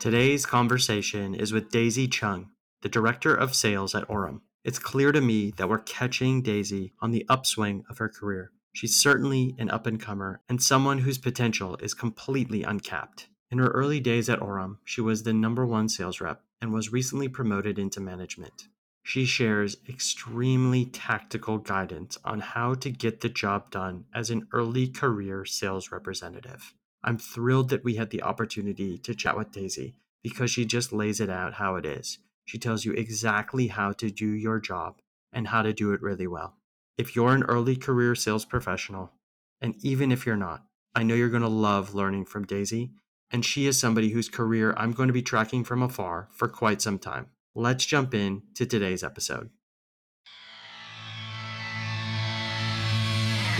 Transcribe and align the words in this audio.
Today's 0.00 0.46
conversation 0.46 1.34
is 1.34 1.52
with 1.52 1.72
Daisy 1.72 2.06
Chung, 2.06 2.50
the 2.82 2.88
Director 2.88 3.34
of 3.34 3.52
Sales 3.52 3.96
at 3.96 4.06
Orum. 4.06 4.42
It's 4.62 4.78
clear 4.78 5.10
to 5.10 5.20
me 5.20 5.52
that 5.56 5.68
we're 5.68 5.80
catching 5.80 6.40
Daisy 6.40 6.92
on 7.00 7.10
the 7.10 7.26
upswing 7.28 7.82
of 7.90 7.98
her 7.98 8.08
career. 8.08 8.52
She's 8.72 8.94
certainly 8.94 9.56
an 9.58 9.68
up 9.70 9.86
and 9.86 10.00
comer 10.00 10.40
and 10.48 10.62
someone 10.62 10.98
whose 10.98 11.18
potential 11.18 11.76
is 11.82 11.94
completely 11.94 12.62
uncapped. 12.62 13.26
In 13.50 13.58
her 13.58 13.70
early 13.70 13.98
days 13.98 14.28
at 14.28 14.38
Orum, 14.38 14.76
she 14.84 15.00
was 15.00 15.24
the 15.24 15.32
number 15.32 15.66
one 15.66 15.88
sales 15.88 16.20
rep 16.20 16.42
and 16.60 16.72
was 16.72 16.92
recently 16.92 17.26
promoted 17.26 17.76
into 17.76 17.98
management. 17.98 18.68
She 19.02 19.24
shares 19.24 19.78
extremely 19.88 20.84
tactical 20.84 21.58
guidance 21.58 22.16
on 22.24 22.38
how 22.38 22.74
to 22.74 22.90
get 22.90 23.20
the 23.20 23.28
job 23.28 23.72
done 23.72 24.04
as 24.14 24.30
an 24.30 24.46
early 24.52 24.86
career 24.86 25.44
sales 25.44 25.90
representative. 25.90 26.72
I'm 27.02 27.18
thrilled 27.18 27.70
that 27.70 27.84
we 27.84 27.94
had 27.94 28.10
the 28.10 28.22
opportunity 28.22 28.98
to 28.98 29.14
chat 29.14 29.36
with 29.36 29.52
Daisy 29.52 29.94
because 30.22 30.50
she 30.50 30.64
just 30.64 30.92
lays 30.92 31.20
it 31.20 31.30
out 31.30 31.54
how 31.54 31.76
it 31.76 31.86
is. 31.86 32.18
She 32.44 32.58
tells 32.58 32.84
you 32.84 32.92
exactly 32.92 33.68
how 33.68 33.92
to 33.92 34.10
do 34.10 34.26
your 34.26 34.58
job 34.58 35.00
and 35.32 35.48
how 35.48 35.62
to 35.62 35.72
do 35.72 35.92
it 35.92 36.02
really 36.02 36.26
well. 36.26 36.54
If 36.96 37.14
you're 37.14 37.34
an 37.34 37.44
early 37.44 37.76
career 37.76 38.14
sales 38.14 38.44
professional, 38.44 39.12
and 39.60 39.74
even 39.84 40.10
if 40.10 40.26
you're 40.26 40.36
not, 40.36 40.64
I 40.94 41.02
know 41.02 41.14
you're 41.14 41.28
going 41.28 41.42
to 41.42 41.48
love 41.48 41.94
learning 41.94 42.24
from 42.24 42.44
Daisy. 42.44 42.90
And 43.30 43.44
she 43.44 43.66
is 43.66 43.78
somebody 43.78 44.10
whose 44.10 44.28
career 44.28 44.74
I'm 44.76 44.92
going 44.92 45.08
to 45.08 45.12
be 45.12 45.22
tracking 45.22 45.62
from 45.62 45.82
afar 45.82 46.28
for 46.32 46.48
quite 46.48 46.80
some 46.80 46.98
time. 46.98 47.26
Let's 47.54 47.84
jump 47.84 48.14
in 48.14 48.42
to 48.54 48.64
today's 48.64 49.04
episode. 49.04 49.50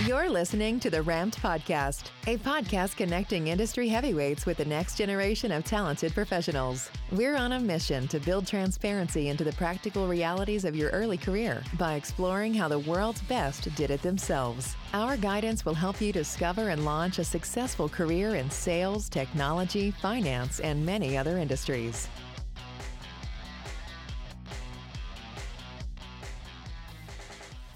You're 0.09 0.31
listening 0.31 0.79
to 0.79 0.89
the 0.89 1.03
Ramped 1.03 1.39
Podcast, 1.39 2.05
a 2.25 2.37
podcast 2.37 2.97
connecting 2.97 3.49
industry 3.49 3.87
heavyweights 3.87 4.47
with 4.47 4.57
the 4.57 4.65
next 4.65 4.95
generation 4.95 5.51
of 5.51 5.63
talented 5.63 6.15
professionals. 6.15 6.89
We're 7.11 7.35
on 7.35 7.51
a 7.51 7.59
mission 7.59 8.07
to 8.07 8.19
build 8.19 8.47
transparency 8.47 9.27
into 9.27 9.43
the 9.43 9.51
practical 9.51 10.07
realities 10.07 10.65
of 10.65 10.75
your 10.75 10.89
early 10.89 11.15
career 11.15 11.61
by 11.77 11.93
exploring 11.93 12.55
how 12.55 12.67
the 12.67 12.79
world's 12.79 13.21
best 13.21 13.71
did 13.75 13.91
it 13.91 14.01
themselves. 14.01 14.75
Our 14.95 15.15
guidance 15.15 15.63
will 15.63 15.75
help 15.75 16.01
you 16.01 16.11
discover 16.11 16.69
and 16.69 16.85
launch 16.85 17.19
a 17.19 17.23
successful 17.23 17.87
career 17.87 18.33
in 18.33 18.49
sales, 18.49 19.09
technology, 19.09 19.91
finance, 19.91 20.59
and 20.59 20.83
many 20.83 21.19
other 21.19 21.37
industries. 21.37 22.07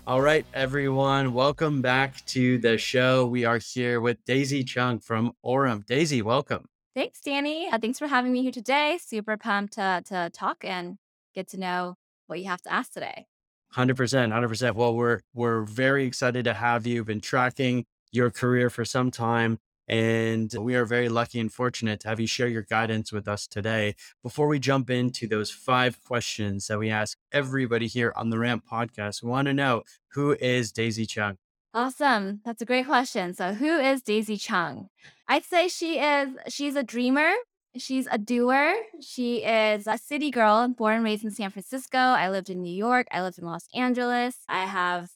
All 0.06 0.22
right, 0.22 0.46
everyone, 0.54 1.34
welcome 1.34 1.82
back 1.82 2.26
to 2.26 2.58
the 2.58 2.78
show. 2.78 3.26
We 3.26 3.46
are 3.46 3.58
here 3.58 4.02
with 4.02 4.18
Daisy 4.26 4.66
Chung 4.66 5.00
from 5.00 5.32
Orum. 5.46 5.86
Daisy, 5.86 6.22
welcome. 6.22 6.68
Thanks, 6.94 7.22
Danny. 7.22 7.70
Uh, 7.72 7.78
thanks 7.78 8.00
for 8.00 8.08
having 8.08 8.34
me 8.34 8.42
here 8.42 8.52
today. 8.52 9.00
Super 9.02 9.38
pumped 9.38 9.76
to, 9.76 10.04
to 10.08 10.30
talk 10.34 10.66
and 10.66 10.98
get 11.34 11.48
to 11.52 11.58
know 11.58 11.96
what 12.28 12.40
you 12.40 12.48
have 12.48 12.62
to 12.64 12.74
ask 12.74 12.92
today. 12.92 13.28
100%, 13.78 13.96
100%. 13.96 14.76
Well, 14.76 14.94
we're 14.94 15.22
we're 15.34 15.62
very 15.62 16.06
excited 16.06 16.44
to 16.44 16.54
have 16.54 16.86
you. 16.86 17.06
Been 17.06 17.22
tracking 17.22 17.86
your 18.12 18.30
career 18.30 18.70
for 18.70 18.84
some 18.84 19.10
time. 19.10 19.58
And 19.88 20.54
we 20.58 20.76
are 20.76 20.86
very 20.86 21.10
lucky 21.10 21.40
and 21.40 21.52
fortunate 21.52 22.00
to 22.02 22.08
have 22.08 22.20
you 22.20 22.28
share 22.28 22.48
your 22.48 22.62
guidance 22.62 23.12
with 23.12 23.28
us 23.28 23.48
today. 23.48 23.96
Before 24.22 24.48
we 24.48 24.60
jump 24.60 24.90
into 24.90 25.28
those 25.28 25.52
five 25.52 26.02
questions 26.04 26.68
that 26.68 26.80
we 26.80 26.90
ask 26.90 27.18
everybody 27.32 27.88
here 27.88 28.14
on 28.16 28.30
the 28.30 28.40
Ramp 28.40 28.64
podcast, 28.70 29.24
we 29.24 29.30
want 29.30 29.48
to 29.48 29.54
know 29.54 29.84
who 30.14 30.38
is 30.40 30.72
Daisy 30.72 31.06
Chung? 31.06 31.38
Awesome. 31.74 32.42
That's 32.46 32.62
a 32.62 32.66
great 32.66 32.86
question. 32.86 33.34
So, 33.34 33.54
who 33.54 33.80
is 33.80 34.04
Daisy 34.04 34.38
Chung? 34.38 34.90
I'd 35.28 35.44
say 35.44 35.68
she 35.68 36.00
is 36.00 36.30
she's 36.48 36.76
a 36.76 36.84
dreamer. 36.84 37.32
She's 37.76 38.08
a 38.12 38.20
doer. 38.20 38.76
She 39.02 39.38
is 39.38 39.88
a 39.88 39.98
city 39.98 40.30
girl, 40.30 40.68
born 40.68 40.98
and 40.98 41.04
raised 41.04 41.24
in 41.24 41.32
San 41.32 41.50
Francisco. 41.50 41.98
I 41.98 42.30
lived 42.30 42.52
in 42.52 42.62
New 42.62 42.72
York. 42.74 43.08
I 43.12 43.24
lived 43.24 43.40
in 43.40 43.46
Los 43.46 43.66
Angeles. 43.74 44.38
I 44.48 44.66
have 44.66 45.10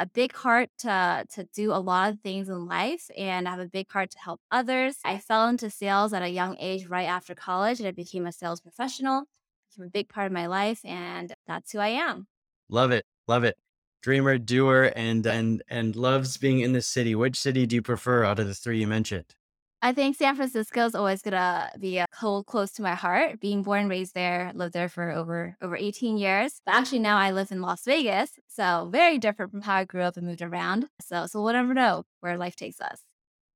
a 0.00 0.06
big 0.06 0.32
heart 0.34 0.68
to 0.78 1.26
to 1.34 1.44
do 1.54 1.72
a 1.72 1.80
lot 1.80 2.12
of 2.12 2.20
things 2.20 2.48
in 2.48 2.66
life 2.66 3.10
and 3.16 3.48
I 3.48 3.52
have 3.52 3.60
a 3.60 3.68
big 3.68 3.90
heart 3.90 4.10
to 4.10 4.18
help 4.18 4.40
others. 4.50 4.98
I 5.04 5.18
fell 5.18 5.48
into 5.48 5.70
sales 5.70 6.12
at 6.12 6.22
a 6.22 6.28
young 6.28 6.56
age 6.58 6.86
right 6.86 7.04
after 7.08 7.34
college 7.34 7.80
and 7.80 7.88
I 7.88 7.92
became 7.92 8.26
a 8.26 8.32
sales 8.32 8.60
professional. 8.60 9.24
Became 9.70 9.86
a 9.86 9.90
big 9.90 10.08
part 10.08 10.26
of 10.26 10.32
my 10.32 10.46
life 10.46 10.80
and 10.84 11.34
that's 11.46 11.72
who 11.72 11.78
I 11.78 11.88
am. 11.88 12.26
Love 12.68 12.92
it. 12.92 13.04
Love 13.28 13.44
it. 13.44 13.56
Dreamer, 14.02 14.38
doer, 14.38 14.92
and 14.96 15.26
and 15.26 15.62
and 15.68 15.96
loves 15.96 16.36
being 16.36 16.60
in 16.60 16.72
the 16.72 16.82
city. 16.82 17.14
Which 17.14 17.36
city 17.36 17.66
do 17.66 17.76
you 17.76 17.82
prefer 17.82 18.24
out 18.24 18.38
of 18.38 18.46
the 18.46 18.54
three 18.54 18.80
you 18.80 18.86
mentioned? 18.86 19.34
I 19.82 19.92
think 19.94 20.16
San 20.16 20.36
Francisco 20.36 20.84
is 20.84 20.94
always 20.94 21.22
gonna 21.22 21.70
be 21.78 21.96
a 21.98 22.06
cold 22.12 22.44
close 22.44 22.70
to 22.72 22.82
my 22.82 22.94
heart. 22.94 23.40
Being 23.40 23.62
born 23.62 23.88
raised 23.88 24.14
there, 24.14 24.52
lived 24.54 24.74
there 24.74 24.90
for 24.90 25.10
over 25.10 25.56
over 25.62 25.74
18 25.74 26.18
years. 26.18 26.60
But 26.66 26.74
actually 26.74 26.98
now 26.98 27.16
I 27.16 27.30
live 27.30 27.50
in 27.50 27.62
Las 27.62 27.84
Vegas, 27.84 28.38
so 28.46 28.90
very 28.92 29.16
different 29.16 29.50
from 29.50 29.62
how 29.62 29.76
I 29.76 29.84
grew 29.84 30.02
up 30.02 30.18
and 30.18 30.26
moved 30.26 30.42
around. 30.42 30.88
So 31.00 31.26
so 31.26 31.42
we'll 31.42 31.54
never 31.54 31.72
know 31.72 32.04
where 32.20 32.36
life 32.36 32.56
takes 32.56 32.78
us. 32.80 33.00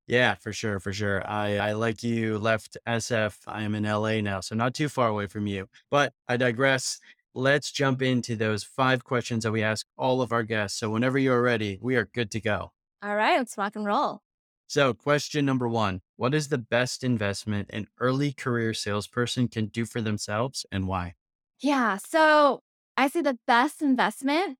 Yeah, 0.06 0.34
for 0.34 0.52
sure, 0.52 0.80
for 0.80 0.94
sure. 0.94 1.26
I 1.28 1.58
I 1.58 1.72
like 1.72 2.02
you 2.02 2.38
left 2.38 2.78
SF. 2.86 3.40
I 3.46 3.62
am 3.62 3.74
in 3.74 3.84
LA 3.84 4.22
now, 4.22 4.40
so 4.40 4.54
not 4.54 4.72
too 4.72 4.88
far 4.88 5.08
away 5.08 5.26
from 5.26 5.46
you. 5.46 5.68
But 5.90 6.14
I 6.26 6.38
digress. 6.38 7.00
Let's 7.34 7.70
jump 7.70 8.00
into 8.00 8.34
those 8.36 8.64
five 8.64 9.04
questions 9.04 9.42
that 9.44 9.52
we 9.52 9.62
ask 9.62 9.86
all 9.98 10.22
of 10.22 10.32
our 10.32 10.44
guests. 10.44 10.78
So 10.78 10.88
whenever 10.88 11.18
you're 11.18 11.42
ready, 11.42 11.78
we 11.82 11.96
are 11.96 12.04
good 12.06 12.30
to 12.30 12.40
go. 12.40 12.72
All 13.02 13.16
right, 13.16 13.36
let's 13.36 13.58
rock 13.58 13.76
and 13.76 13.84
roll. 13.84 14.20
So, 14.66 14.94
question 14.94 15.44
number 15.44 15.68
one 15.68 16.00
What 16.16 16.34
is 16.34 16.48
the 16.48 16.58
best 16.58 17.04
investment 17.04 17.70
an 17.72 17.86
early 18.00 18.32
career 18.32 18.74
salesperson 18.74 19.46
can 19.46 19.66
do 19.66 19.84
for 19.84 20.00
themselves 20.00 20.66
and 20.72 20.88
why? 20.88 21.14
Yeah. 21.60 21.98
So, 21.98 22.60
I 22.96 23.08
say 23.08 23.22
the 23.22 23.38
best 23.46 23.82
investment 23.82 24.58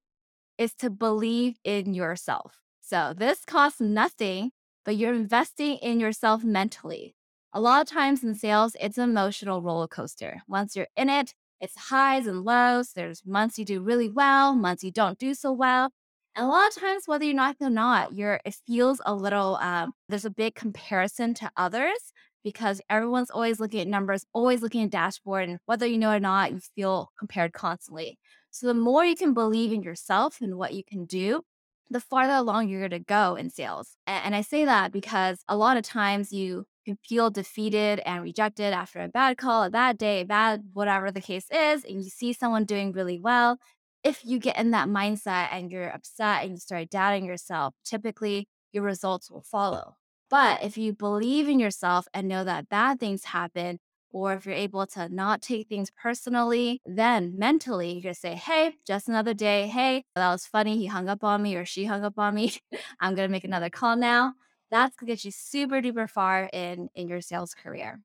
is 0.59 0.75
to 0.77 0.91
believe 0.91 1.59
in 1.65 1.95
yourself. 1.95 2.61
So, 2.81 3.15
this 3.17 3.45
costs 3.45 3.81
nothing, 3.81 4.53
but 4.85 4.97
you're 4.97 5.15
investing 5.15 5.79
in 5.79 6.01
yourself 6.01 6.45
mentally. 6.45 7.17
A 7.53 7.61
lot 7.61 7.83
of 7.83 7.89
times 7.89 8.25
in 8.25 8.35
sales, 8.35 8.77
it's 8.81 8.99
an 8.99 9.11
emotional 9.11 9.63
roller 9.63 9.89
coaster. 9.89 10.43
Once 10.49 10.77
you're 10.77 10.89
in 10.97 11.11
it, 11.11 11.35
it's 11.61 11.77
highs 11.91 12.27
and 12.27 12.45
lows. 12.45 12.93
There's 12.95 13.25
months 13.27 13.59
you 13.59 13.65
do 13.65 13.83
really 13.83 14.11
well, 14.11 14.55
months 14.55 14.85
you 14.85 14.93
don't 14.93 15.19
do 15.19 15.35
so 15.35 15.53
well. 15.53 15.93
And 16.37 16.47
a 16.47 16.49
lot 16.49 16.69
of 16.69 16.75
times, 16.83 17.05
whether 17.07 17.25
you're 17.25 17.35
not 17.35 17.57
or 17.61 17.71
not, 17.71 18.15
you're 18.15 18.41
it 18.45 18.57
feels 18.67 19.01
a 19.07 19.15
little 19.15 19.57
um, 19.57 19.93
there's 20.09 20.25
a 20.25 20.31
big 20.31 20.55
comparison 20.55 21.35
to 21.35 21.51
others 21.57 22.13
because 22.43 22.81
everyone's 22.91 23.31
always 23.31 23.61
looking 23.61 23.81
at 23.81 23.89
numbers, 23.89 24.27
always 24.33 24.61
looking 24.63 24.85
at 24.85 24.91
dashboard, 24.91 25.49
and 25.49 25.59
whether 25.67 25.87
you 25.87 25.97
know 25.99 26.11
it 26.13 26.17
or 26.17 26.21
not, 26.21 26.53
you 26.53 26.61
feel 26.75 27.11
compared 27.19 27.53
constantly. 27.53 28.19
So 28.51 28.67
the 28.67 28.75
more 28.75 29.05
you 29.05 29.17
can 29.17 29.33
believe 29.35 29.73
in 29.73 29.83
yourself 29.83 30.41
and 30.41 30.57
what 30.57 30.75
you 30.75 30.83
can 30.85 31.07
do, 31.07 31.43
the 31.91 32.01
farther 32.01 32.35
along 32.35 32.69
you're 32.69 32.81
going 32.81 32.91
to 32.91 32.99
go 32.99 33.35
in 33.37 33.51
sales. 33.51 33.97
And, 34.07 34.27
and 34.27 34.35
I 34.35 34.43
say 34.43 34.65
that 34.65 34.93
because 34.93 35.43
a 35.49 35.57
lot 35.57 35.77
of 35.77 35.85
times 35.85 36.33
you 36.33 36.67
can 36.85 36.99
feel 37.09 37.31
defeated 37.31 38.01
and 38.05 38.23
rejected 38.23 38.73
after 38.75 39.01
a 39.01 39.09
bad 39.09 39.39
call, 39.39 39.63
a 39.65 39.71
bad 39.71 39.97
day, 39.99 40.21
a 40.21 40.25
bad 40.27 40.65
whatever 40.73 41.11
the 41.11 41.21
case 41.21 41.47
is, 41.51 41.85
and 41.85 42.03
you 42.03 42.11
see 42.11 42.33
someone 42.33 42.65
doing 42.65 42.93
really 42.93 43.19
well 43.19 43.59
if 44.05 44.25
you 44.25 44.39
get 44.39 44.59
in 44.59 44.71
that 44.73 44.89
mindset 44.89 45.49
and 45.51 45.71
you're 45.71 45.89
upset 45.89 46.45
and 46.45 46.53
you 46.53 46.59
start 46.59 46.91
doubting 46.91 47.25
yourself, 47.25 47.75
typically 47.85 48.47
your 48.73 48.85
results 48.85 49.31
will 49.31 49.43
follow. 49.43 49.97
But 50.31 50.63
if 50.63 50.77
you 50.77 50.93
believe 50.93 51.49
in 51.49 51.59
yourself 51.59 52.07
and 52.13 52.29
know 52.29 52.45
that 52.45 52.69
bad 52.69 53.01
things 53.01 53.25
happen, 53.25 53.79
or 54.11 54.35
if 54.35 54.47
you're 54.47 54.55
able 54.55 54.87
to 54.87 55.09
not 55.09 55.43
take 55.43 55.69
things 55.69 55.91
personally, 55.91 56.81
then 56.87 57.35
mentally 57.37 57.93
you're 57.93 58.03
gonna 58.03 58.15
say, 58.15 58.35
hey, 58.35 58.75
just 58.87 59.09
another 59.09 59.35
day. 59.35 59.67
Hey, 59.67 60.05
that 60.15 60.31
was 60.31 60.47
funny. 60.47 60.77
He 60.77 60.87
hung 60.87 61.09
up 61.09 61.25
on 61.25 61.43
me 61.43 61.57
or 61.57 61.65
she 61.65 61.85
hung 61.87 62.05
up 62.05 62.19
on 62.19 62.35
me. 62.35 62.53
I'm 63.01 63.15
gonna 63.15 63.29
make 63.29 63.45
another 63.45 63.71
call 63.71 63.97
now. 63.97 64.35
That's 64.71 64.95
gonna 64.97 65.11
get 65.13 65.25
you 65.25 65.31
super 65.31 65.81
duper 65.81 66.09
far 66.09 66.49
in 66.53 66.89
in 66.95 67.09
your 67.09 67.21
sales 67.21 67.55
career. 67.55 68.01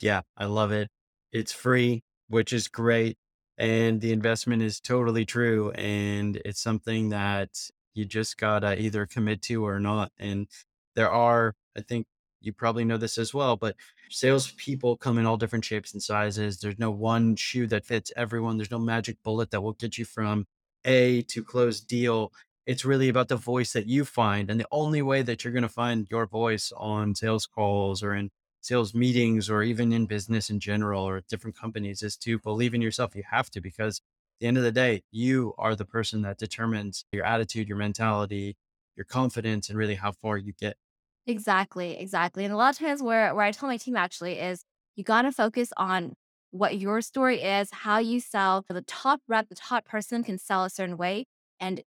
Yeah, 0.00 0.22
I 0.36 0.46
love 0.46 0.72
it. 0.72 0.88
It's 1.32 1.52
free, 1.52 2.02
which 2.28 2.52
is 2.52 2.68
great 2.68 3.16
and 3.58 4.00
the 4.00 4.12
investment 4.12 4.62
is 4.62 4.80
totally 4.80 5.24
true 5.24 5.70
and 5.72 6.36
it's 6.44 6.60
something 6.60 7.10
that 7.10 7.50
you 7.94 8.04
just 8.04 8.36
gotta 8.36 8.80
either 8.80 9.06
commit 9.06 9.42
to 9.42 9.66
or 9.66 9.80
not 9.80 10.12
and 10.18 10.46
there 10.94 11.10
are 11.10 11.54
i 11.76 11.80
think 11.80 12.06
you 12.40 12.52
probably 12.52 12.84
know 12.84 12.96
this 12.98 13.18
as 13.18 13.32
well 13.32 13.56
but 13.56 13.74
salespeople 14.10 14.96
come 14.96 15.18
in 15.18 15.26
all 15.26 15.36
different 15.36 15.64
shapes 15.64 15.92
and 15.92 16.02
sizes. 16.02 16.58
There's 16.58 16.78
no 16.78 16.90
one 16.90 17.36
shoe 17.36 17.66
that 17.68 17.86
fits 17.86 18.12
everyone. 18.16 18.56
There's 18.56 18.70
no 18.70 18.78
magic 18.78 19.18
bullet 19.22 19.50
that 19.50 19.62
will 19.62 19.72
get 19.72 19.98
you 19.98 20.04
from 20.04 20.46
a 20.84 21.22
to 21.22 21.42
close 21.42 21.80
deal. 21.80 22.32
It's 22.66 22.84
really 22.84 23.08
about 23.08 23.28
the 23.28 23.36
voice 23.36 23.72
that 23.72 23.86
you 23.86 24.04
find 24.04 24.50
and 24.50 24.58
the 24.58 24.66
only 24.72 25.02
way 25.02 25.22
that 25.22 25.44
you're 25.44 25.52
going 25.52 25.62
to 25.62 25.68
find 25.68 26.06
your 26.10 26.26
voice 26.26 26.72
on 26.76 27.14
sales 27.14 27.46
calls 27.46 28.02
or 28.02 28.14
in 28.14 28.30
sales 28.66 28.94
meetings 28.94 29.48
or 29.50 29.62
even 29.62 29.92
in 29.92 30.06
business 30.06 30.50
in 30.50 30.60
general 30.60 31.02
or 31.04 31.22
different 31.28 31.56
companies 31.58 32.02
is 32.02 32.16
to 32.18 32.38
believe 32.38 32.74
in 32.74 32.82
yourself. 32.82 33.14
You 33.14 33.24
have 33.30 33.50
to, 33.50 33.60
because 33.60 33.98
at 33.98 34.40
the 34.40 34.46
end 34.48 34.58
of 34.58 34.64
the 34.64 34.72
day, 34.72 35.02
you 35.10 35.54
are 35.58 35.74
the 35.76 35.84
person 35.84 36.22
that 36.22 36.38
determines 36.38 37.04
your 37.12 37.24
attitude, 37.24 37.68
your 37.68 37.78
mentality, 37.78 38.56
your 38.96 39.04
confidence, 39.04 39.68
and 39.68 39.78
really 39.78 39.94
how 39.96 40.12
far 40.12 40.36
you 40.36 40.52
get. 40.52 40.76
Exactly, 41.26 41.98
exactly. 41.98 42.44
And 42.44 42.52
a 42.54 42.56
lot 42.56 42.74
of 42.74 42.78
times 42.78 43.02
where 43.02 43.34
where 43.34 43.44
I 43.44 43.50
tell 43.52 43.68
my 43.68 43.76
team 43.76 43.96
actually 43.96 44.38
is 44.38 44.64
You 44.96 45.04
got 45.04 45.22
to 45.22 45.32
focus 45.32 45.72
on 45.76 46.14
what 46.50 46.78
your 46.78 47.00
story 47.02 47.42
is, 47.42 47.70
how 47.72 47.98
you 47.98 48.20
sell. 48.20 48.64
The 48.68 48.82
top 48.82 49.20
rep, 49.28 49.48
the 49.48 49.54
top 49.54 49.84
person 49.84 50.22
can 50.24 50.38
sell 50.38 50.64
a 50.64 50.70
certain 50.70 50.96
way. 50.96 51.26
And 51.60 51.82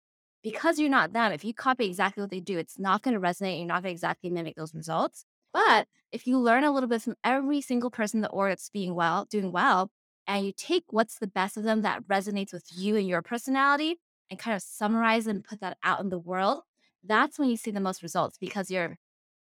because 0.43 0.79
you're 0.79 0.91
not 0.91 1.12
them, 1.12 1.32
if 1.32 1.44
you 1.44 1.55
copy 1.55 1.87
exactly 1.87 2.23
what 2.23 2.31
they 2.31 2.41
do, 2.41 2.59
it's 2.59 2.79
not 2.79 3.03
going 3.03 3.15
to 3.15 3.20
resonate. 3.20 3.59
You're 3.59 3.67
not 3.67 3.82
going 3.82 3.91
to 3.91 3.93
exactly 3.93 4.31
mimic 4.31 4.56
those 4.56 4.75
results. 4.75 5.25
But 5.53 5.88
if 6.15 6.27
you 6.27 6.39
learn 6.39 6.65
a 6.65 6.71
little 6.71 6.89
bit 6.89 7.03
from 7.03 7.17
every 7.25 7.61
single 7.61 7.91
person 7.91 8.19
in 8.19 8.23
the 8.23 8.31
org 8.31 8.53
that's 8.53 8.71
being 8.71 8.95
well, 8.95 9.27
doing 9.29 9.53
well, 9.53 9.91
and 10.27 10.47
you 10.47 10.53
take 10.57 10.85
what's 10.91 11.19
the 11.19 11.27
best 11.27 11.57
of 11.57 11.65
them 11.65 11.83
that 11.83 12.05
resonates 12.05 12.53
with 12.53 12.67
you 12.75 12.97
and 12.97 13.09
your 13.09 13.21
personality 13.21 13.97
and 14.31 14.39
kind 14.39 14.57
of 14.57 14.63
summarize 14.63 15.27
and 15.27 15.45
put 15.45 15.61
that 15.61 15.77
out 15.83 16.01
in 16.01 16.09
the 16.09 16.19
world, 16.19 16.63
that's 17.03 17.39
when 17.39 17.51
you 17.51 17.57
see 17.57 17.71
the 17.71 17.81
most 17.81 18.03
results 18.03 18.39
because 18.39 18.71
you're 18.71 18.97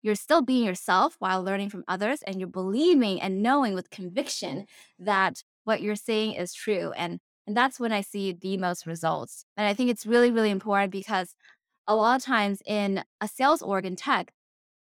you're 0.03 0.15
still 0.15 0.41
being 0.41 0.65
yourself 0.65 1.15
while 1.19 1.43
learning 1.43 1.69
from 1.69 1.83
others 1.87 2.21
and 2.23 2.39
you're 2.39 2.47
believing 2.47 3.19
and 3.19 3.41
knowing 3.41 3.73
with 3.73 3.89
conviction 3.89 4.65
that 4.99 5.41
what 5.63 5.81
you're 5.81 5.95
saying 5.95 6.33
is 6.33 6.53
true 6.53 6.91
and 6.97 7.19
and 7.47 7.55
that's 7.55 7.79
when 7.79 7.93
I 7.93 8.01
see 8.01 8.33
the 8.33 8.57
most 8.57 8.85
results. 8.85 9.45
And 9.55 9.65
I 9.65 9.73
think 9.73 9.89
it's 9.89 10.05
really 10.05 10.31
really 10.31 10.51
important 10.51 10.91
because 10.91 11.33
a 11.87 11.95
lot 11.95 12.17
of 12.17 12.23
times 12.23 12.61
in 12.65 13.03
a 13.21 13.27
sales 13.27 13.61
org 13.61 13.85
in 13.85 13.95
tech, 13.95 14.33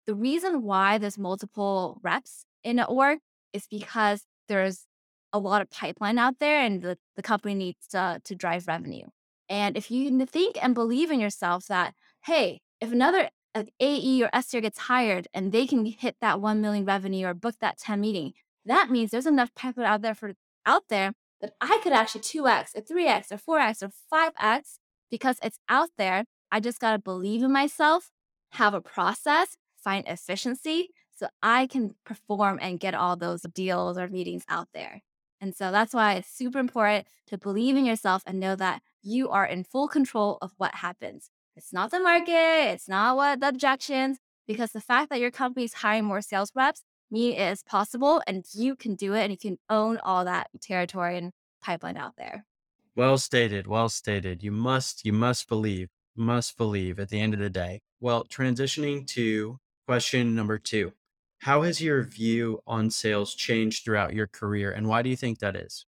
the 0.06 0.14
reason 0.14 0.62
why 0.62 0.98
there's 0.98 1.18
multiple 1.18 1.98
reps 2.02 2.44
in 2.64 2.78
an 2.78 2.86
org 2.88 3.18
is 3.52 3.66
because 3.70 4.24
there's 4.48 4.86
a 5.32 5.38
lot 5.38 5.62
of 5.62 5.70
pipeline 5.70 6.18
out 6.18 6.38
there 6.38 6.60
and 6.60 6.82
the, 6.82 6.98
the 7.16 7.22
company 7.22 7.54
needs 7.54 7.86
to, 7.88 8.20
to 8.24 8.34
drive 8.34 8.66
revenue. 8.66 9.06
And 9.48 9.76
if 9.76 9.90
you 9.90 10.24
think 10.26 10.56
and 10.62 10.74
believe 10.74 11.10
in 11.10 11.20
yourself 11.20 11.66
that, 11.66 11.94
hey, 12.24 12.60
if 12.80 12.92
another 12.92 13.30
uh, 13.54 13.64
AE 13.80 14.22
or 14.22 14.28
SDR 14.28 14.62
gets 14.62 14.78
hired 14.78 15.28
and 15.34 15.52
they 15.52 15.66
can 15.66 15.84
hit 15.86 16.16
that 16.20 16.40
1 16.40 16.60
million 16.60 16.84
revenue 16.84 17.26
or 17.26 17.34
book 17.34 17.56
that 17.60 17.78
10 17.78 18.00
meeting, 18.00 18.32
that 18.64 18.90
means 18.90 19.10
there's 19.10 19.26
enough 19.26 19.54
pipeline 19.54 19.86
out 19.86 20.02
there 20.02 20.14
for 20.14 20.32
out 20.64 20.84
there 20.88 21.12
that 21.40 21.52
I 21.60 21.80
could 21.82 21.92
actually 21.92 22.22
2x 22.22 22.76
or 22.76 22.80
3x 22.80 23.32
or 23.32 23.58
4x 23.58 23.82
or 23.82 23.90
5x 24.12 24.78
because 25.10 25.36
it's 25.42 25.58
out 25.68 25.90
there. 25.98 26.24
I 26.50 26.60
just 26.60 26.80
got 26.80 26.92
to 26.92 26.98
believe 26.98 27.42
in 27.42 27.52
myself, 27.52 28.10
have 28.52 28.74
a 28.74 28.80
process, 28.80 29.56
find 29.82 30.06
efficiency 30.06 30.90
so 31.14 31.28
I 31.42 31.66
can 31.66 31.94
perform 32.04 32.58
and 32.60 32.80
get 32.80 32.94
all 32.94 33.16
those 33.16 33.42
deals 33.54 33.98
or 33.98 34.08
meetings 34.08 34.44
out 34.48 34.68
there. 34.74 35.02
And 35.40 35.54
so 35.54 35.72
that's 35.72 35.92
why 35.92 36.14
it's 36.14 36.30
super 36.30 36.58
important 36.58 37.06
to 37.26 37.36
believe 37.38 37.76
in 37.76 37.84
yourself 37.84 38.22
and 38.26 38.38
know 38.38 38.54
that 38.56 38.82
you 39.02 39.28
are 39.28 39.44
in 39.44 39.64
full 39.64 39.88
control 39.88 40.38
of 40.40 40.52
what 40.56 40.76
happens. 40.76 41.30
It's 41.56 41.72
not 41.72 41.90
the 41.90 42.00
market, 42.00 42.72
it's 42.72 42.88
not 42.88 43.16
what 43.16 43.40
the 43.40 43.48
objections, 43.48 44.18
because 44.46 44.72
the 44.72 44.80
fact 44.80 45.10
that 45.10 45.20
your 45.20 45.30
company 45.30 45.64
is 45.64 45.74
hiring 45.74 46.04
more 46.04 46.22
sales 46.22 46.52
reps 46.54 46.82
mean 47.10 47.34
it 47.34 47.52
is 47.52 47.62
possible 47.62 48.22
and 48.26 48.44
you 48.54 48.74
can 48.74 48.94
do 48.94 49.14
it 49.14 49.22
and 49.22 49.30
you 49.32 49.36
can 49.36 49.58
own 49.68 49.98
all 49.98 50.24
that 50.24 50.48
territory 50.60 51.18
and 51.18 51.32
pipeline 51.60 51.96
out 51.96 52.14
there. 52.16 52.46
Well 52.94 53.18
stated, 53.18 53.66
well 53.66 53.88
stated. 53.88 54.42
You 54.42 54.52
must 54.52 55.04
you 55.04 55.12
must 55.12 55.48
believe, 55.48 55.88
must 56.16 56.56
believe 56.56 56.98
at 56.98 57.08
the 57.08 57.20
end 57.20 57.34
of 57.34 57.40
the 57.40 57.50
day. 57.50 57.80
Well, 58.00 58.24
transitioning 58.24 59.06
to 59.08 59.58
question 59.86 60.34
number 60.34 60.58
2. 60.58 60.92
How 61.40 61.62
has 61.62 61.82
your 61.82 62.02
view 62.02 62.62
on 62.66 62.90
sales 62.90 63.34
changed 63.34 63.84
throughout 63.84 64.14
your 64.14 64.26
career 64.26 64.70
and 64.70 64.88
why 64.88 65.02
do 65.02 65.10
you 65.10 65.16
think 65.16 65.40
that 65.40 65.56
is? 65.56 65.86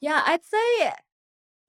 Yeah, 0.00 0.22
I'd 0.26 0.44
say 0.44 0.92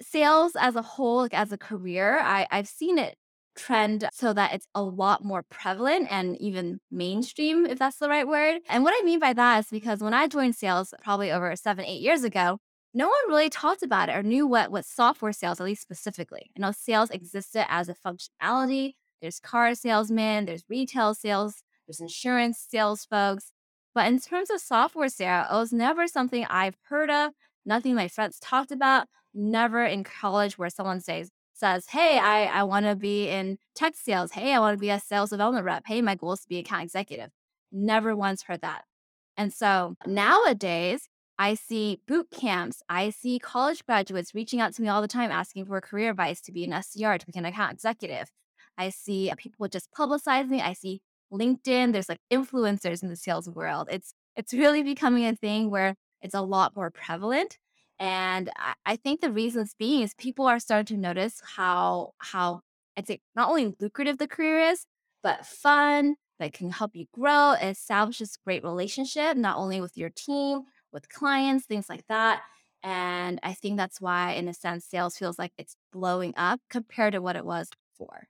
sales 0.01 0.53
as 0.59 0.75
a 0.75 0.81
whole, 0.81 1.17
like 1.17 1.33
as 1.33 1.51
a 1.51 1.57
career, 1.57 2.19
I, 2.19 2.47
I've 2.49 2.67
seen 2.67 2.97
it 2.97 3.15
trend 3.55 4.07
so 4.13 4.33
that 4.33 4.53
it's 4.53 4.67
a 4.73 4.81
lot 4.81 5.23
more 5.23 5.43
prevalent 5.43 6.07
and 6.09 6.39
even 6.41 6.79
mainstream, 6.89 7.65
if 7.65 7.79
that's 7.79 7.97
the 7.97 8.09
right 8.09 8.27
word. 8.27 8.61
And 8.69 8.83
what 8.83 8.93
I 8.97 9.05
mean 9.05 9.19
by 9.19 9.33
that 9.33 9.59
is 9.59 9.67
because 9.69 10.01
when 10.01 10.13
I 10.13 10.27
joined 10.27 10.55
sales 10.55 10.93
probably 11.03 11.31
over 11.31 11.55
seven, 11.55 11.85
eight 11.85 12.01
years 12.01 12.23
ago, 12.23 12.57
no 12.93 13.07
one 13.07 13.17
really 13.27 13.49
talked 13.49 13.83
about 13.83 14.09
it 14.09 14.15
or 14.15 14.23
knew 14.23 14.47
what, 14.47 14.71
what 14.71 14.85
software 14.85 15.31
sales, 15.31 15.59
at 15.59 15.65
least 15.65 15.81
specifically. 15.81 16.51
I 16.57 16.59
know, 16.59 16.71
sales 16.71 17.09
existed 17.09 17.65
as 17.69 17.89
a 17.89 17.95
functionality. 17.95 18.93
There's 19.21 19.39
car 19.39 19.75
salesmen, 19.75 20.45
there's 20.45 20.63
retail 20.69 21.13
sales, 21.13 21.63
there's 21.87 21.99
insurance 21.99 22.65
sales 22.69 23.05
folks. 23.05 23.51
But 23.93 24.07
in 24.07 24.19
terms 24.19 24.49
of 24.49 24.61
software 24.61 25.09
sales, 25.09 25.47
it 25.51 25.55
was 25.55 25.73
never 25.73 26.07
something 26.07 26.45
I've 26.49 26.77
heard 26.89 27.09
of, 27.09 27.33
nothing 27.65 27.93
my 27.95 28.07
friends 28.07 28.39
talked 28.39 28.71
about, 28.71 29.07
never 29.33 29.85
in 29.85 30.03
college 30.03 30.57
where 30.57 30.69
someone 30.69 31.01
says, 31.01 31.29
says, 31.53 31.87
Hey, 31.89 32.17
I, 32.17 32.45
I 32.45 32.63
want 32.63 32.85
to 32.85 32.95
be 32.95 33.27
in 33.27 33.57
tech 33.75 33.95
sales. 33.95 34.31
Hey, 34.31 34.53
I 34.53 34.59
want 34.59 34.77
to 34.77 34.81
be 34.81 34.89
a 34.89 34.99
sales 34.99 35.31
development 35.31 35.65
rep. 35.65 35.83
Hey, 35.85 36.01
my 36.01 36.15
goal 36.15 36.33
is 36.33 36.41
to 36.41 36.49
be 36.49 36.59
account 36.59 36.83
executive. 36.83 37.29
Never 37.71 38.15
once 38.15 38.43
heard 38.43 38.61
that. 38.61 38.85
And 39.37 39.53
so 39.53 39.95
nowadays, 40.05 41.09
I 41.37 41.55
see 41.55 41.99
boot 42.07 42.27
camps. 42.31 42.83
I 42.87 43.09
see 43.09 43.39
college 43.39 43.85
graduates 43.85 44.35
reaching 44.35 44.61
out 44.61 44.73
to 44.75 44.81
me 44.81 44.87
all 44.87 45.01
the 45.01 45.07
time 45.07 45.31
asking 45.31 45.65
for 45.65 45.81
career 45.81 46.11
advice 46.11 46.39
to 46.41 46.51
be 46.51 46.63
an 46.63 46.71
SDR, 46.71 47.19
to 47.19 47.25
be 47.25 47.37
an 47.37 47.45
account 47.45 47.73
executive. 47.73 48.29
I 48.81 48.89
see 48.89 49.29
uh, 49.29 49.35
people 49.37 49.67
just 49.67 49.91
publicizing. 49.91 50.61
I 50.61 50.73
see 50.73 51.01
LinkedIn, 51.31 51.93
there's 51.93 52.09
like 52.09 52.19
influencers 52.31 53.03
in 53.03 53.09
the 53.09 53.15
sales 53.15 53.49
world. 53.49 53.87
It's 53.91 54.13
it's 54.35 54.53
really 54.53 54.83
becoming 54.83 55.25
a 55.25 55.35
thing 55.35 55.69
where 55.69 55.95
it's 56.21 56.35
a 56.35 56.41
lot 56.41 56.75
more 56.75 56.89
prevalent. 56.89 57.57
And 57.99 58.49
I, 58.57 58.73
I 58.85 58.95
think 58.95 59.21
the 59.21 59.31
reasons 59.31 59.75
being 59.77 60.01
is 60.01 60.13
people 60.15 60.45
are 60.47 60.59
starting 60.59 60.97
to 60.97 61.01
notice 61.01 61.41
how 61.55 62.13
how 62.17 62.61
I'd 62.97 63.07
say 63.07 63.19
not 63.35 63.49
only 63.49 63.75
lucrative 63.79 64.17
the 64.17 64.27
career 64.27 64.59
is, 64.71 64.85
but 65.23 65.45
fun, 65.45 66.15
that 66.39 66.53
can 66.53 66.71
help 66.71 66.95
you 66.95 67.05
grow, 67.13 67.53
it 67.53 67.69
establishes 67.77 68.37
great 68.43 68.63
relationship, 68.63 69.37
not 69.37 69.57
only 69.57 69.79
with 69.79 69.95
your 69.95 70.09
team, 70.09 70.61
with 70.91 71.07
clients, 71.09 71.65
things 71.65 71.87
like 71.87 72.05
that. 72.07 72.41
And 72.83 73.39
I 73.43 73.53
think 73.53 73.77
that's 73.77 74.01
why, 74.01 74.31
in 74.33 74.47
a 74.47 74.53
sense, 74.53 74.85
sales 74.85 75.17
feels 75.17 75.37
like 75.37 75.53
it's 75.57 75.75
blowing 75.93 76.33
up 76.35 76.59
compared 76.69 77.13
to 77.13 77.21
what 77.21 77.35
it 77.35 77.45
was 77.45 77.69
before. 77.91 78.27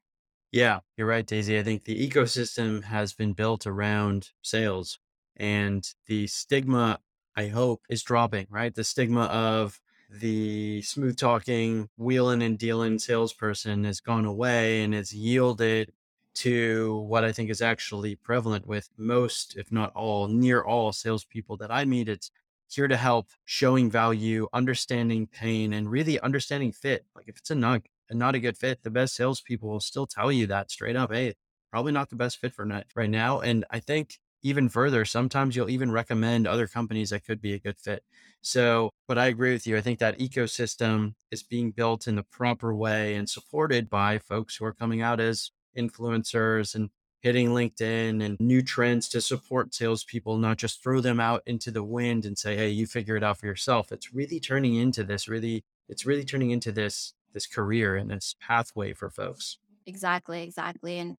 Yeah, 0.52 0.80
you're 0.98 1.08
right, 1.08 1.26
Daisy. 1.26 1.58
I 1.58 1.64
think 1.64 1.86
the 1.86 2.08
ecosystem 2.10 2.84
has 2.84 3.14
been 3.14 3.34
built 3.34 3.66
around 3.66 4.32
sales 4.42 5.00
and 5.38 5.88
the 6.08 6.28
stigma, 6.28 7.00
I 7.36 7.48
hope, 7.48 7.84
is 7.90 8.04
dropping, 8.04 8.48
right? 8.50 8.74
The 8.76 8.84
stigma 8.84 9.24
of 9.26 9.80
the 10.10 10.82
smooth 10.82 11.18
talking, 11.18 11.88
wheeling 11.98 12.44
and 12.44 12.58
dealing 12.60 13.00
salesperson 13.00 13.86
has 13.86 14.02
gone 14.02 14.26
away 14.26 14.84
and 14.84 14.94
it's 14.94 15.14
yielded 15.14 15.94
to 16.34 17.00
what 17.08 17.24
I 17.24 17.32
think 17.32 17.50
is 17.50 17.62
actually 17.62 18.16
prevalent 18.16 18.68
with 18.68 18.90
most, 18.98 19.56
if 19.58 19.72
not 19.72 19.94
all, 19.96 20.28
near 20.28 20.62
all 20.62 20.92
salespeople 20.92 21.58
that 21.58 21.72
I 21.72 21.86
meet. 21.86 22.10
It's 22.10 22.30
here 22.70 22.88
to 22.90 22.98
help, 22.98 23.28
showing 23.46 23.90
value, 23.90 24.48
understanding 24.54 25.28
pain, 25.28 25.72
and 25.74 25.90
really 25.90 26.20
understanding 26.20 26.72
fit. 26.74 27.06
Like 27.16 27.28
if 27.30 27.38
it's 27.38 27.52
a 27.52 27.56
not 27.56 27.82
and 28.12 28.20
not 28.20 28.36
a 28.36 28.40
good 28.40 28.58
fit, 28.58 28.84
the 28.84 28.92
best 28.92 29.16
salespeople 29.16 29.70
will 29.70 29.80
still 29.80 30.06
tell 30.06 30.32
you 30.32 30.46
that 30.48 30.70
straight 30.70 30.96
up. 30.96 31.12
Hey, 31.12 31.34
probably 31.72 31.92
not 31.92 32.10
the 32.10 32.16
best 32.16 32.38
fit 32.38 32.54
for 32.54 32.66
net 32.66 32.86
right 32.96 33.10
now. 33.10 33.40
And 33.40 33.66
I 33.72 33.80
think 33.80 34.20
even 34.44 34.70
further, 34.70 35.06
sometimes 35.06 35.56
you'll 35.56 35.70
even 35.70 35.92
recommend 35.92 36.48
other 36.48 36.68
companies 36.68 37.12
that 37.12 37.26
could 37.26 37.42
be 37.42 37.54
a 37.54 37.60
good 37.60 37.78
fit. 37.80 38.04
So, 38.42 38.90
but 39.08 39.18
I 39.18 39.28
agree 39.28 39.54
with 39.54 39.66
you. 39.66 39.78
I 39.78 39.82
think 39.82 40.00
that 40.00 40.20
ecosystem 40.20 41.14
is 41.32 41.44
being 41.44 41.72
built 41.72 42.08
in 42.08 42.16
the 42.16 42.24
proper 42.24 42.76
way 42.76 43.16
and 43.16 43.30
supported 43.30 43.90
by 43.90 44.18
folks 44.20 44.56
who 44.56 44.66
are 44.66 44.74
coming 44.74 45.02
out 45.02 45.20
as 45.20 45.52
influencers 45.78 46.76
and 46.76 46.90
hitting 47.22 47.50
LinkedIn 47.50 48.24
and 48.24 48.36
new 48.40 48.64
trends 48.64 49.08
to 49.10 49.22
support 49.22 49.76
salespeople, 49.76 50.38
not 50.38 50.58
just 50.58 50.82
throw 50.82 51.02
them 51.02 51.20
out 51.20 51.44
into 51.46 51.70
the 51.70 51.84
wind 51.84 52.26
and 52.26 52.38
say, 52.38 52.56
hey, 52.56 52.70
you 52.70 52.88
figure 52.88 53.16
it 53.16 53.24
out 53.24 53.38
for 53.38 53.46
yourself. 53.46 53.92
It's 53.92 54.12
really 54.12 54.40
turning 54.40 54.76
into 54.76 55.04
this 55.04 55.28
really, 55.28 55.64
it's 55.88 56.06
really 56.06 56.26
turning 56.26 56.50
into 56.50 56.72
this 56.72 57.14
this 57.34 57.48
career 57.48 57.96
and 57.96 58.10
this 58.12 58.36
pathway 58.40 58.94
for 58.94 59.10
folks. 59.10 59.58
Exactly, 59.86 60.44
exactly. 60.44 61.00
And 61.00 61.18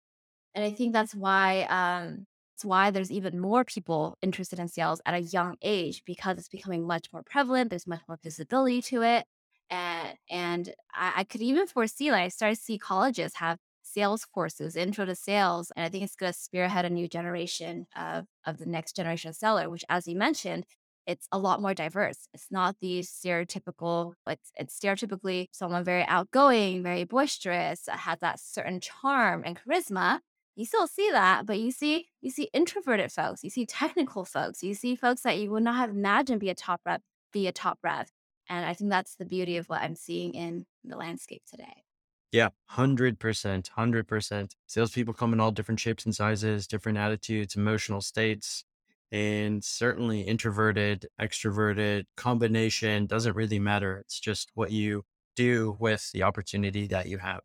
and 0.54 0.64
I 0.64 0.72
think 0.72 0.92
that's 0.92 1.14
why 1.14 1.62
um 1.64 2.26
it's 2.56 2.64
why 2.64 2.90
there's 2.90 3.12
even 3.12 3.40
more 3.40 3.64
people 3.64 4.18
interested 4.22 4.58
in 4.60 4.68
sales 4.68 5.00
at 5.06 5.14
a 5.14 5.20
young 5.20 5.56
age 5.62 6.04
because 6.06 6.38
it's 6.38 6.48
becoming 6.48 6.86
much 6.86 7.12
more 7.12 7.22
prevalent. 7.24 7.70
There's 7.70 7.86
much 7.86 8.02
more 8.08 8.18
visibility 8.22 8.82
to 8.84 9.02
it. 9.02 9.26
And 9.70 10.18
and 10.30 10.74
I, 10.94 11.14
I 11.18 11.24
could 11.24 11.42
even 11.42 11.66
foresee 11.66 12.10
like 12.12 12.22
I 12.24 12.28
started 12.28 12.56
to 12.56 12.62
see 12.62 12.78
colleges 12.78 13.36
have 13.36 13.58
sales 13.82 14.24
courses, 14.26 14.76
intro 14.76 15.06
to 15.06 15.14
sales. 15.16 15.72
And 15.76 15.84
I 15.84 15.88
think 15.90 16.04
it's 16.04 16.16
going 16.16 16.32
to 16.32 16.38
spearhead 16.38 16.84
a 16.86 16.90
new 16.90 17.08
generation 17.08 17.86
of, 17.96 18.26
of 18.46 18.58
the 18.58 18.66
next 18.66 18.96
generation 18.96 19.30
of 19.30 19.36
seller, 19.36 19.70
which, 19.70 19.84
as 19.90 20.08
you 20.08 20.16
mentioned, 20.16 20.66
it's 21.06 21.26
a 21.32 21.38
lot 21.38 21.60
more 21.60 21.74
diverse. 21.74 22.28
It's 22.32 22.48
not 22.50 22.76
the 22.80 23.00
stereotypical, 23.00 24.14
it's, 24.26 24.52
it's 24.56 24.78
stereotypically 24.78 25.46
someone 25.52 25.84
very 25.84 26.04
outgoing, 26.06 26.82
very 26.82 27.04
boisterous, 27.04 27.88
uh, 27.88 27.96
has 27.96 28.20
that 28.20 28.40
certain 28.40 28.80
charm 28.80 29.42
and 29.44 29.58
charisma. 29.58 30.20
You 30.54 30.66
still 30.66 30.86
see 30.86 31.10
that, 31.10 31.46
but 31.46 31.58
you 31.58 31.70
see 31.70 32.08
you 32.20 32.30
see 32.30 32.50
introverted 32.52 33.10
folks, 33.10 33.42
you 33.42 33.50
see 33.50 33.64
technical 33.66 34.24
folks, 34.24 34.62
you 34.62 34.74
see 34.74 34.94
folks 34.94 35.22
that 35.22 35.38
you 35.38 35.50
would 35.50 35.62
not 35.62 35.76
have 35.76 35.90
imagined 35.90 36.40
be 36.40 36.50
a 36.50 36.54
top 36.54 36.82
rep, 36.84 37.02
be 37.32 37.46
a 37.46 37.52
top 37.52 37.78
rep. 37.82 38.08
And 38.48 38.66
I 38.66 38.74
think 38.74 38.90
that's 38.90 39.16
the 39.16 39.24
beauty 39.24 39.56
of 39.56 39.68
what 39.68 39.80
I'm 39.80 39.94
seeing 39.94 40.34
in 40.34 40.66
the 40.84 40.96
landscape 40.96 41.42
today. 41.50 41.84
Yeah, 42.32 42.48
100%. 42.72 43.16
100%. 43.18 44.50
Salespeople 44.66 45.14
come 45.14 45.32
in 45.34 45.40
all 45.40 45.50
different 45.50 45.80
shapes 45.80 46.06
and 46.06 46.14
sizes, 46.14 46.66
different 46.66 46.98
attitudes, 46.98 47.56
emotional 47.56 48.00
states. 48.00 48.64
And 49.12 49.62
certainly 49.62 50.22
introverted, 50.22 51.06
extroverted, 51.20 52.04
combination 52.16 53.06
doesn't 53.06 53.36
really 53.36 53.58
matter. 53.58 53.98
It's 53.98 54.18
just 54.18 54.50
what 54.54 54.72
you 54.72 55.04
do 55.36 55.76
with 55.78 56.10
the 56.12 56.22
opportunity 56.22 56.86
that 56.88 57.06
you 57.08 57.18
have. 57.18 57.42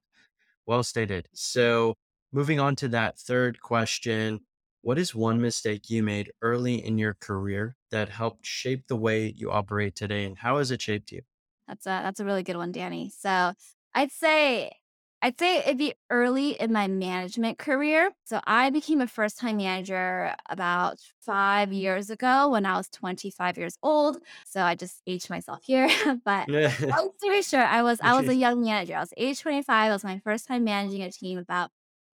Well 0.66 0.84
stated. 0.84 1.28
So, 1.34 1.96
moving 2.32 2.60
on 2.60 2.76
to 2.78 2.88
that 2.90 3.20
third 3.20 3.62
question 3.62 4.42
What 4.82 4.98
is 4.98 5.14
one 5.14 5.42
mistake 5.42 5.90
you 5.90 6.04
made 6.04 6.32
early 6.42 6.76
in 6.76 6.98
your 6.98 7.16
career 7.20 7.76
that 7.92 8.10
helped 8.10 8.46
shape 8.46 8.88
the 8.88 8.96
way 8.96 9.34
you 9.36 9.52
operate 9.52 9.96
today? 9.96 10.24
And 10.26 10.38
how 10.38 10.58
has 10.60 10.72
it 10.72 10.82
shaped 10.82 11.12
you? 11.12 11.22
That's 11.68 11.86
a 11.86 12.00
that's 12.04 12.22
a 12.22 12.26
really 12.26 12.44
good 12.44 12.58
one, 12.58 12.72
Danny. 12.72 13.12
So 13.18 13.54
I'd 13.94 14.12
say 14.12 14.72
I'd 15.22 15.40
say 15.40 15.60
it'd 15.60 15.80
be 15.80 15.96
early 16.12 16.52
in 16.52 16.72
my 16.72 16.88
management 16.88 17.58
career. 17.58 18.12
So 18.26 18.40
I 18.46 18.70
became 18.70 19.02
a 19.02 19.08
first 19.08 19.40
time 19.40 19.58
manager 19.58 20.36
about 20.48 21.00
five 21.22 21.74
years 21.74 22.10
ago 22.12 22.50
when 22.50 22.66
I 22.66 22.78
was 22.78 22.88
25 22.90 23.58
years 23.58 23.78
old. 23.82 24.20
So 24.46 24.62
I 24.62 24.76
just 24.76 25.02
aged 25.08 25.30
myself 25.30 25.62
here. 25.64 25.90
but 26.26 26.50
long 26.88 27.12
story 27.18 27.42
short, 27.42 27.66
I 27.66 27.82
was 27.82 28.00
I 28.02 28.16
was 28.16 28.28
a 28.28 28.36
young 28.36 28.62
manager. 28.62 28.96
I 28.96 29.00
was 29.00 29.14
age 29.18 29.42
25. 29.42 29.90
It 29.90 29.94
was 29.94 30.04
my 30.04 30.20
first 30.20 30.48
time 30.48 30.64
managing 30.64 31.02
a 31.02 31.12
team 31.12 31.40
about 31.40 31.72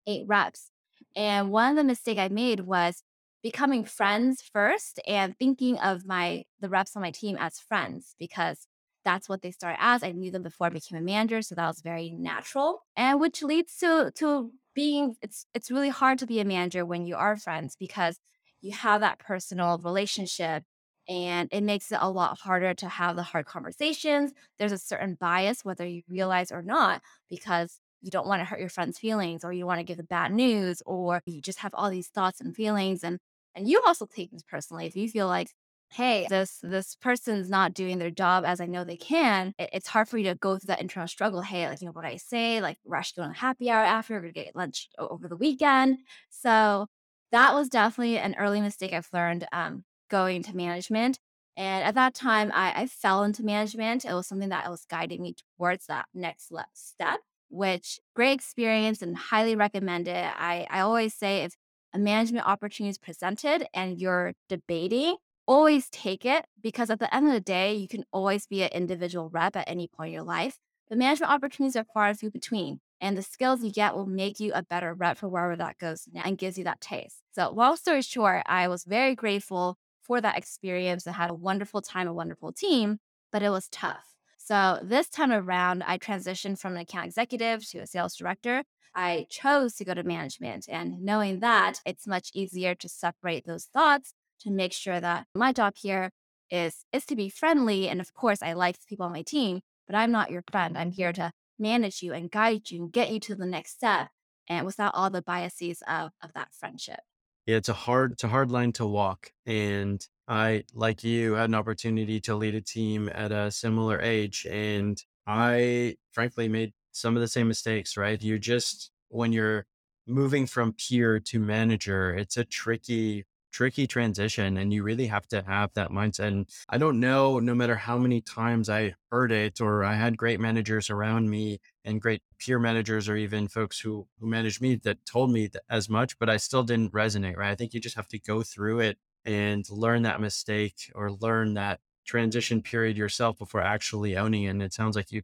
eight 0.07 0.25
reps. 0.27 0.69
And 1.15 1.51
one 1.51 1.72
of 1.72 1.75
the 1.75 1.83
mistakes 1.83 2.19
I 2.19 2.29
made 2.29 2.62
was 2.62 3.03
becoming 3.43 3.83
friends 3.83 4.41
first 4.41 5.00
and 5.05 5.38
thinking 5.38 5.77
of 5.79 6.05
my 6.05 6.45
the 6.62 6.69
reps 6.69 6.95
on 6.95 7.01
my 7.01 7.12
team 7.12 7.38
as 7.39 7.60
friends 7.60 8.15
because 8.17 8.67
that's 9.03 9.29
what 9.29 9.41
they 9.41 9.51
started 9.51 9.77
as. 9.81 10.03
I 10.03 10.12
knew 10.12 10.31
them 10.31 10.43
before 10.43 10.67
I 10.67 10.69
became 10.72 10.98
a 10.98 11.01
manager, 11.01 11.41
so 11.41 11.55
that 11.55 11.67
was 11.67 11.81
very 11.81 12.12
natural. 12.12 12.83
And 12.95 13.19
which 13.19 13.41
leads 13.43 13.77
to 13.77 14.12
to 14.15 14.51
being 14.75 15.15
it's 15.22 15.45
it's 15.53 15.72
really 15.72 15.89
hard 15.89 16.19
to 16.19 16.27
be 16.27 16.39
a 16.39 16.45
manager 16.45 16.86
when 16.86 17.05
you 17.05 17.15
are 17.15 17.38
friends 17.38 17.75
because 17.79 18.19
you 18.62 18.72
have 18.72 19.01
that 19.01 19.19
personal 19.19 19.77
relationship 19.77 20.63
and 21.10 21.50
it 21.51 21.62
makes 21.62 21.91
it 21.91 22.00
a 22.01 22.10
lot 22.10 22.39
harder 22.39 22.74
to 22.74 22.88
have 22.88 23.15
the 23.15 23.24
hard 23.24 23.45
conversations. 23.45 24.31
There's 24.57 24.72
a 24.72 24.77
certain 24.77 25.17
bias 25.19 25.65
whether 25.65 25.86
you 25.86 26.03
realize 26.07 26.51
or 26.51 26.62
not 26.62 27.01
because 27.29 27.79
you 28.01 28.12
don't 28.12 28.27
want 28.27 28.41
to 28.41 28.45
hurt 28.45 28.60
your 28.60 28.69
friend's 28.69 29.00
feelings 29.00 29.43
or 29.43 29.53
you 29.53 29.65
want 29.65 29.79
to 29.79 29.83
give 29.83 29.98
the 29.98 30.03
bad 30.03 30.31
news 30.33 30.81
or 30.86 31.22
you 31.25 31.41
just 31.41 31.60
have 31.60 31.74
all 31.74 31.89
these 31.89 32.07
thoughts 32.07 32.41
and 32.41 32.55
feelings 32.55 33.03
and 33.03 33.19
and 33.55 33.67
you 33.67 33.81
also 33.86 34.05
take 34.05 34.29
things 34.31 34.43
personally 34.43 34.86
if 34.88 34.95
you 34.95 35.07
feel 35.10 35.27
like 35.27 35.50
hey, 35.93 36.27
this 36.29 36.59
this 36.63 36.95
person's 36.95 37.50
not 37.50 37.73
doing 37.73 38.00
their 38.00 38.12
job 38.12 38.43
as 38.45 38.59
I 38.59 38.65
know 38.65 38.83
they 38.83 38.97
can, 38.97 39.53
it, 39.57 39.69
it's 39.73 39.88
hard 39.88 40.09
for 40.09 40.17
you 40.17 40.25
to 40.25 40.35
go 40.35 40.57
through 40.57 40.67
that 40.67 40.81
internal 40.81 41.07
struggle. 41.07 41.41
Hey, 41.41 41.67
like 41.67 41.81
you 41.81 41.88
know 41.88 41.93
what 41.93 42.05
I 42.05 42.17
say, 42.17 42.62
like 42.62 42.77
we're 42.83 42.95
actually 42.95 43.23
going 43.23 43.33
to 43.33 43.39
happy 43.39 43.69
hour 43.69 43.83
after, 43.83 44.15
we're 44.15 44.21
gonna 44.21 44.33
get 44.33 44.55
lunch 44.55 44.89
over 44.97 45.27
the 45.27 45.35
weekend. 45.35 46.00
So 46.29 46.88
that 47.31 47.53
was 47.53 47.69
definitely 47.69 48.17
an 48.17 48.35
early 48.38 48.62
mistake 48.62 48.93
I've 48.93 49.09
learned 49.13 49.47
um, 49.51 49.83
going 50.09 50.43
to 50.43 50.55
management. 50.55 51.19
And 51.55 51.83
at 51.83 51.95
that 51.95 52.15
time, 52.15 52.51
I, 52.53 52.81
I 52.81 52.88
fell 52.88 53.23
into 53.23 53.43
management. 53.43 54.05
It 54.05 54.13
was 54.13 54.27
something 54.27 54.50
that 54.50 54.69
was 54.69 54.85
guiding 54.89 55.21
me 55.21 55.35
towards 55.57 55.85
that 55.88 56.05
next 56.13 56.51
step, 56.73 57.19
which 57.50 58.00
great 58.15 58.33
experience 58.33 59.01
and 59.01 59.15
highly 59.15 59.55
recommend 59.55 60.07
it. 60.07 60.25
I, 60.35 60.67
I 60.69 60.79
always 60.81 61.13
say 61.13 61.43
if 61.43 61.55
a 61.93 62.00
management 62.00 62.47
opportunity 62.47 62.89
is 62.89 62.97
presented 62.97 63.67
and 63.73 64.00
you're 64.00 64.33
debating 64.50 65.17
always 65.45 65.89
take 65.89 66.25
it 66.25 66.45
because 66.62 66.89
at 66.89 67.00
the 67.00 67.13
end 67.13 67.27
of 67.27 67.33
the 67.33 67.39
day, 67.39 67.73
you 67.73 67.88
can 67.88 68.05
always 68.12 68.47
be 68.47 68.63
an 68.63 68.69
individual 68.71 69.29
rep 69.29 69.55
at 69.55 69.69
any 69.69 69.88
point 69.88 70.09
in 70.09 70.13
your 70.13 70.23
life. 70.23 70.59
The 70.89 70.95
management 70.95 71.31
opportunities 71.31 71.75
are 71.75 71.85
far 71.93 72.07
and 72.07 72.19
few 72.19 72.29
between, 72.29 72.79
and 73.01 73.17
the 73.17 73.21
skills 73.21 73.63
you 73.63 73.71
get 73.71 73.95
will 73.95 74.05
make 74.05 74.39
you 74.39 74.51
a 74.53 74.63
better 74.63 74.93
rep 74.93 75.17
for 75.17 75.27
wherever 75.27 75.55
that 75.55 75.77
goes 75.79 76.07
and 76.23 76.38
gives 76.38 76.57
you 76.57 76.63
that 76.65 76.81
taste. 76.81 77.21
So, 77.31 77.50
long 77.51 77.77
story 77.77 78.01
short, 78.01 78.43
I 78.45 78.67
was 78.67 78.83
very 78.83 79.15
grateful 79.15 79.77
for 80.01 80.21
that 80.21 80.38
experience 80.38 81.05
and 81.05 81.15
had 81.15 81.31
a 81.31 81.35
wonderful 81.35 81.81
time, 81.81 82.07
a 82.07 82.13
wonderful 82.13 82.51
team, 82.51 83.00
but 83.31 83.41
it 83.41 83.50
was 83.50 83.69
tough. 83.69 84.15
So, 84.38 84.79
this 84.83 85.09
time 85.09 85.31
around, 85.31 85.83
I 85.83 85.97
transitioned 85.97 86.59
from 86.59 86.73
an 86.73 86.81
account 86.81 87.07
executive 87.07 87.67
to 87.69 87.79
a 87.79 87.88
sales 87.88 88.15
director. 88.15 88.63
I 88.93 89.25
chose 89.29 89.73
to 89.75 89.85
go 89.85 89.93
to 89.93 90.03
management, 90.03 90.67
and 90.69 91.01
knowing 91.01 91.39
that, 91.39 91.79
it's 91.85 92.05
much 92.05 92.29
easier 92.33 92.75
to 92.75 92.89
separate 92.89 93.45
those 93.45 93.65
thoughts 93.65 94.13
to 94.43 94.51
make 94.51 94.73
sure 94.73 95.00
that 95.00 95.27
my 95.35 95.53
job 95.53 95.73
here 95.75 96.12
is 96.50 96.85
is 96.91 97.05
to 97.05 97.15
be 97.15 97.29
friendly 97.29 97.89
and 97.89 98.00
of 98.00 98.13
course 98.13 98.41
I 98.41 98.53
like 98.53 98.75
the 98.77 98.85
people 98.88 99.05
on 99.05 99.12
my 99.12 99.23
team, 99.23 99.62
but 99.88 99.95
I'm 99.95 100.12
not 100.12 100.31
your 100.31 100.43
friend. 100.51 100.77
I'm 100.77 100.91
here 100.91 101.13
to 101.13 101.31
manage 101.59 102.01
you 102.01 102.13
and 102.13 102.29
guide 102.31 102.69
you 102.69 102.83
and 102.83 102.91
get 102.91 103.12
you 103.12 103.19
to 103.21 103.35
the 103.35 103.45
next 103.45 103.71
step 103.71 104.09
and 104.50 104.65
without 104.65 104.93
all 104.95 105.09
the 105.09 105.21
biases 105.21 105.81
of 105.88 106.12
of 106.21 106.33
that 106.33 106.50
friendship. 106.53 107.00
Yeah, 107.45 107.57
it's 107.57 107.69
a 107.69 107.73
hard 107.73 108.13
it's 108.13 108.23
a 108.23 108.29
hard 108.29 108.51
line 108.51 108.71
to 108.73 108.85
walk 108.85 109.31
and 109.45 110.05
I 110.27 110.63
like 110.73 111.03
you 111.03 111.33
had 111.33 111.50
an 111.50 111.55
opportunity 111.55 112.21
to 112.21 112.35
lead 112.35 112.55
a 112.55 112.62
team 112.62 113.09
at 113.13 113.31
a 113.31 113.51
similar 113.51 114.01
age 114.01 114.47
and 114.50 115.01
I 115.27 115.97
frankly 116.12 116.47
made 116.47 116.73
some 116.91 117.15
of 117.15 117.21
the 117.21 117.27
same 117.27 117.47
mistakes, 117.47 117.97
right? 117.97 118.21
You 118.21 118.39
just 118.39 118.91
when 119.09 119.33
you're 119.33 119.65
moving 120.07 120.47
from 120.47 120.73
peer 120.73 121.19
to 121.19 121.39
manager, 121.39 122.13
it's 122.13 122.38
a 122.38 122.43
tricky 122.45 123.25
tricky 123.53 123.88
transition 123.88 124.57
and 124.57 124.74
you 124.74 124.83
really 124.83 125.07
have 125.07 125.27
to 125.27 125.43
have 125.43 125.72
that 125.75 125.91
mindset. 125.91 126.27
And 126.27 126.50
I 126.67 126.77
don't 126.77 127.00
know, 127.00 127.39
no 127.39 127.53
matter 127.53 127.75
how 127.75 127.98
many 127.98 128.19
times 128.19 128.69
I 128.69 128.95
heard 129.12 129.31
it 129.31 129.62
or 129.62 129.83
I 129.83 129.93
had 129.93 130.17
great 130.17 130.39
managers 130.39 130.89
around 130.89 131.29
me 131.29 131.60
and 131.86 132.01
great 132.01 132.24
peer 132.39 132.60
managers 132.60 133.07
or 133.07 133.15
even 133.15 133.48
folks 133.48 133.79
who, 133.79 134.07
who 134.19 134.27
managed 134.27 134.62
me 134.62 134.75
that 134.83 135.05
told 135.05 135.31
me 135.31 135.50
as 135.69 135.88
much, 135.88 136.17
but 136.19 136.29
I 136.29 136.38
still 136.38 136.63
didn't 136.63 136.91
resonate, 136.91 137.38
right? 137.38 137.51
I 137.51 137.55
think 137.55 137.74
you 137.74 137.79
just 137.79 137.95
have 137.95 138.07
to 138.10 138.19
go 138.19 138.41
through 138.41 138.79
it 138.79 138.98
and 139.24 139.63
learn 139.69 140.01
that 140.01 140.19
mistake 140.19 140.91
or 140.95 141.12
learn 141.12 141.53
that 141.53 141.79
transition 142.05 142.62
period 142.62 142.98
yourself 142.98 143.38
before 143.38 143.62
actually 143.62 144.17
owning 144.17 144.43
it. 144.43 144.48
And 144.48 144.63
it 144.63 144.74
sounds 144.74 144.95
like 144.95 145.12
you 145.12 145.22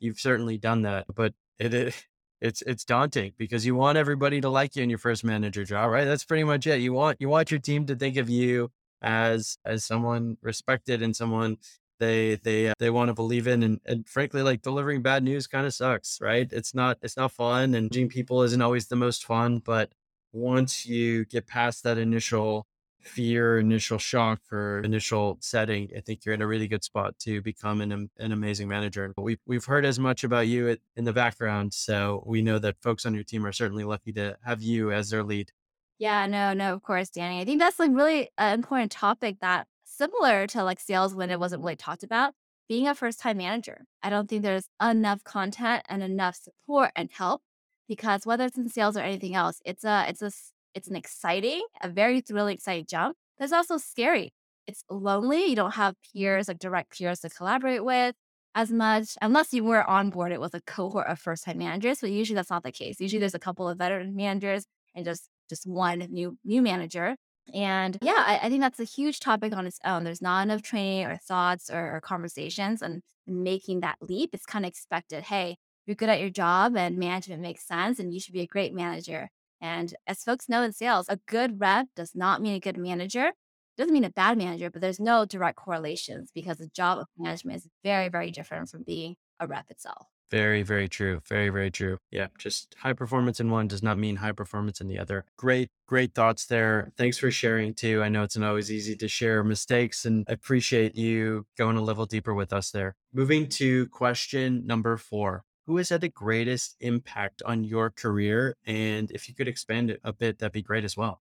you've 0.00 0.18
certainly 0.18 0.58
done 0.58 0.82
that, 0.82 1.06
but 1.14 1.32
it, 1.58 1.72
it 1.72 1.94
it's 2.40 2.62
it's 2.62 2.84
daunting 2.84 3.32
because 3.38 3.64
you 3.64 3.74
want 3.74 3.98
everybody 3.98 4.40
to 4.40 4.48
like 4.48 4.76
you 4.76 4.82
in 4.82 4.90
your 4.90 4.98
first 4.98 5.24
manager 5.24 5.64
job, 5.64 5.90
right? 5.90 6.04
That's 6.04 6.24
pretty 6.24 6.44
much 6.44 6.66
it. 6.66 6.80
You 6.80 6.92
want 6.92 7.20
you 7.20 7.28
want 7.28 7.50
your 7.50 7.60
team 7.60 7.86
to 7.86 7.96
think 7.96 8.16
of 8.16 8.28
you 8.28 8.70
as 9.02 9.58
as 9.64 9.84
someone 9.84 10.36
respected 10.42 11.02
and 11.02 11.14
someone 11.14 11.56
they 11.98 12.36
they 12.36 12.68
uh, 12.68 12.74
they 12.78 12.90
want 12.90 13.08
to 13.08 13.14
believe 13.14 13.46
in 13.46 13.62
and, 13.62 13.80
and 13.86 14.08
frankly 14.08 14.42
like 14.42 14.62
delivering 14.62 15.02
bad 15.02 15.22
news 15.22 15.46
kind 15.46 15.66
of 15.66 15.74
sucks 15.74 16.18
right 16.20 16.48
it's 16.52 16.74
not 16.74 16.98
it's 17.02 17.16
not 17.16 17.32
fun 17.32 17.74
and 17.74 17.92
jing 17.92 18.08
people 18.08 18.42
isn't 18.42 18.62
always 18.62 18.88
the 18.88 18.96
most 18.96 19.24
fun 19.24 19.58
but 19.58 19.92
once 20.32 20.86
you 20.86 21.24
get 21.26 21.46
past 21.46 21.82
that 21.82 21.98
initial 21.98 22.66
fear, 23.06 23.58
initial 23.58 23.98
shock, 23.98 24.40
or 24.52 24.80
initial 24.80 25.38
setting, 25.40 25.90
I 25.96 26.00
think 26.00 26.24
you're 26.24 26.34
in 26.34 26.42
a 26.42 26.46
really 26.46 26.68
good 26.68 26.84
spot 26.84 27.18
to 27.20 27.40
become 27.42 27.80
an, 27.80 28.10
an 28.18 28.32
amazing 28.32 28.68
manager. 28.68 29.12
But 29.14 29.22
We've, 29.22 29.40
we've 29.46 29.64
heard 29.64 29.86
as 29.86 29.98
much 29.98 30.24
about 30.24 30.46
you 30.46 30.76
in 30.96 31.04
the 31.04 31.12
background. 31.12 31.74
So 31.74 32.22
we 32.26 32.42
know 32.42 32.58
that 32.58 32.76
folks 32.82 33.06
on 33.06 33.14
your 33.14 33.24
team 33.24 33.46
are 33.46 33.52
certainly 33.52 33.84
lucky 33.84 34.12
to 34.12 34.36
have 34.44 34.62
you 34.62 34.92
as 34.92 35.10
their 35.10 35.22
lead. 35.22 35.52
Yeah, 35.98 36.26
no, 36.26 36.52
no, 36.52 36.74
of 36.74 36.82
course, 36.82 37.08
Danny. 37.08 37.40
I 37.40 37.44
think 37.44 37.58
that's 37.58 37.78
like 37.78 37.90
really 37.92 38.28
an 38.36 38.54
important 38.54 38.92
topic 38.92 39.38
that 39.40 39.66
similar 39.84 40.46
to 40.48 40.62
like 40.62 40.80
sales 40.80 41.14
when 41.14 41.30
it 41.30 41.40
wasn't 41.40 41.62
really 41.62 41.76
talked 41.76 42.02
about, 42.02 42.34
being 42.68 42.86
a 42.86 42.94
first 42.94 43.20
time 43.20 43.38
manager. 43.38 43.84
I 44.02 44.10
don't 44.10 44.28
think 44.28 44.42
there's 44.42 44.68
enough 44.82 45.24
content 45.24 45.84
and 45.88 46.02
enough 46.02 46.36
support 46.36 46.90
and 46.94 47.10
help 47.10 47.42
because 47.88 48.26
whether 48.26 48.44
it's 48.44 48.58
in 48.58 48.68
sales 48.68 48.96
or 48.96 49.00
anything 49.00 49.34
else, 49.34 49.60
it's 49.64 49.84
a 49.84 50.04
it's 50.08 50.22
a 50.22 50.30
it's 50.76 50.88
an 50.88 50.96
exciting, 50.96 51.62
a 51.82 51.88
very 51.88 52.20
thrilling, 52.20 52.56
exciting 52.56 52.86
jump. 52.88 53.16
It's 53.40 53.52
also 53.52 53.78
scary. 53.78 54.32
It's 54.66 54.84
lonely. 54.90 55.46
You 55.46 55.56
don't 55.56 55.74
have 55.74 55.96
peers, 56.12 56.48
like 56.48 56.58
direct 56.60 56.96
peers 56.98 57.20
to 57.20 57.30
collaborate 57.30 57.84
with 57.84 58.14
as 58.54 58.72
much, 58.72 59.16
unless 59.22 59.52
you 59.52 59.64
were 59.64 59.84
on 59.88 60.10
board 60.10 60.32
it 60.32 60.40
with 60.40 60.54
a 60.54 60.60
cohort 60.62 61.06
of 61.08 61.18
first 61.18 61.44
time 61.44 61.58
managers. 61.58 62.00
But 62.00 62.10
usually 62.10 62.36
that's 62.36 62.50
not 62.50 62.62
the 62.62 62.72
case. 62.72 63.00
Usually 63.00 63.20
there's 63.20 63.34
a 63.34 63.38
couple 63.40 63.68
of 63.68 63.78
veteran 63.78 64.14
managers 64.16 64.66
and 64.94 65.04
just 65.04 65.28
just 65.48 65.66
one 65.66 66.00
new 66.10 66.38
new 66.44 66.62
manager. 66.62 67.16
And 67.54 67.96
yeah, 68.02 68.24
I, 68.26 68.40
I 68.44 68.48
think 68.48 68.60
that's 68.60 68.80
a 68.80 68.84
huge 68.84 69.20
topic 69.20 69.52
on 69.54 69.66
its 69.66 69.78
own. 69.84 70.04
There's 70.04 70.22
not 70.22 70.42
enough 70.42 70.62
training 70.62 71.06
or 71.06 71.16
thoughts 71.16 71.70
or, 71.70 71.96
or 71.96 72.00
conversations 72.00 72.82
and 72.82 73.02
making 73.26 73.80
that 73.80 73.96
leap. 74.00 74.30
It's 74.32 74.46
kind 74.46 74.64
of 74.64 74.68
expected. 74.70 75.24
Hey, 75.24 75.56
you're 75.86 75.94
good 75.96 76.08
at 76.08 76.20
your 76.20 76.30
job 76.30 76.76
and 76.76 76.98
management 76.98 77.42
makes 77.42 77.66
sense 77.66 77.98
and 78.00 78.12
you 78.12 78.20
should 78.20 78.34
be 78.34 78.40
a 78.40 78.46
great 78.46 78.74
manager. 78.74 79.30
And 79.60 79.94
as 80.06 80.22
folks 80.24 80.48
know 80.48 80.62
in 80.62 80.72
sales, 80.72 81.06
a 81.08 81.18
good 81.26 81.60
rep 81.60 81.86
does 81.96 82.14
not 82.14 82.42
mean 82.42 82.54
a 82.54 82.60
good 82.60 82.76
manager. 82.76 83.26
It 83.28 83.34
doesn't 83.78 83.92
mean 83.92 84.04
a 84.04 84.10
bad 84.10 84.38
manager, 84.38 84.70
but 84.70 84.80
there's 84.80 85.00
no 85.00 85.24
direct 85.24 85.56
correlations 85.56 86.30
because 86.34 86.58
the 86.58 86.68
job 86.68 86.98
of 86.98 87.08
management 87.18 87.58
is 87.58 87.68
very, 87.84 88.08
very 88.08 88.30
different 88.30 88.68
from 88.70 88.82
being 88.82 89.16
a 89.38 89.46
rep 89.46 89.70
itself. 89.70 90.06
Very, 90.30 90.62
very 90.62 90.88
true. 90.88 91.20
Very, 91.28 91.50
very 91.50 91.70
true. 91.70 91.98
Yeah. 92.10 92.28
Just 92.38 92.74
high 92.78 92.94
performance 92.94 93.38
in 93.38 93.50
one 93.50 93.68
does 93.68 93.82
not 93.82 93.98
mean 93.98 94.16
high 94.16 94.32
performance 94.32 94.80
in 94.80 94.88
the 94.88 94.98
other. 94.98 95.24
Great, 95.36 95.68
great 95.86 96.14
thoughts 96.14 96.46
there. 96.46 96.92
Thanks 96.96 97.16
for 97.16 97.30
sharing 97.30 97.74
too. 97.74 98.02
I 98.02 98.08
know 98.08 98.24
it's 98.24 98.36
not 98.36 98.48
always 98.48 98.72
easy 98.72 98.96
to 98.96 99.08
share 99.08 99.44
mistakes 99.44 100.04
and 100.04 100.24
I 100.28 100.32
appreciate 100.32 100.96
you 100.96 101.46
going 101.56 101.76
a 101.76 101.82
level 101.82 102.06
deeper 102.06 102.34
with 102.34 102.52
us 102.52 102.70
there. 102.70 102.96
Moving 103.12 103.48
to 103.50 103.86
question 103.88 104.66
number 104.66 104.96
four 104.96 105.44
who 105.66 105.76
has 105.76 105.88
had 105.88 106.00
the 106.00 106.08
greatest 106.08 106.76
impact 106.80 107.42
on 107.44 107.64
your 107.64 107.90
career? 107.90 108.56
And 108.66 109.10
if 109.10 109.28
you 109.28 109.34
could 109.34 109.48
expand 109.48 109.90
it 109.90 110.00
a 110.04 110.12
bit, 110.12 110.38
that'd 110.38 110.52
be 110.52 110.62
great 110.62 110.84
as 110.84 110.96
well. 110.96 111.20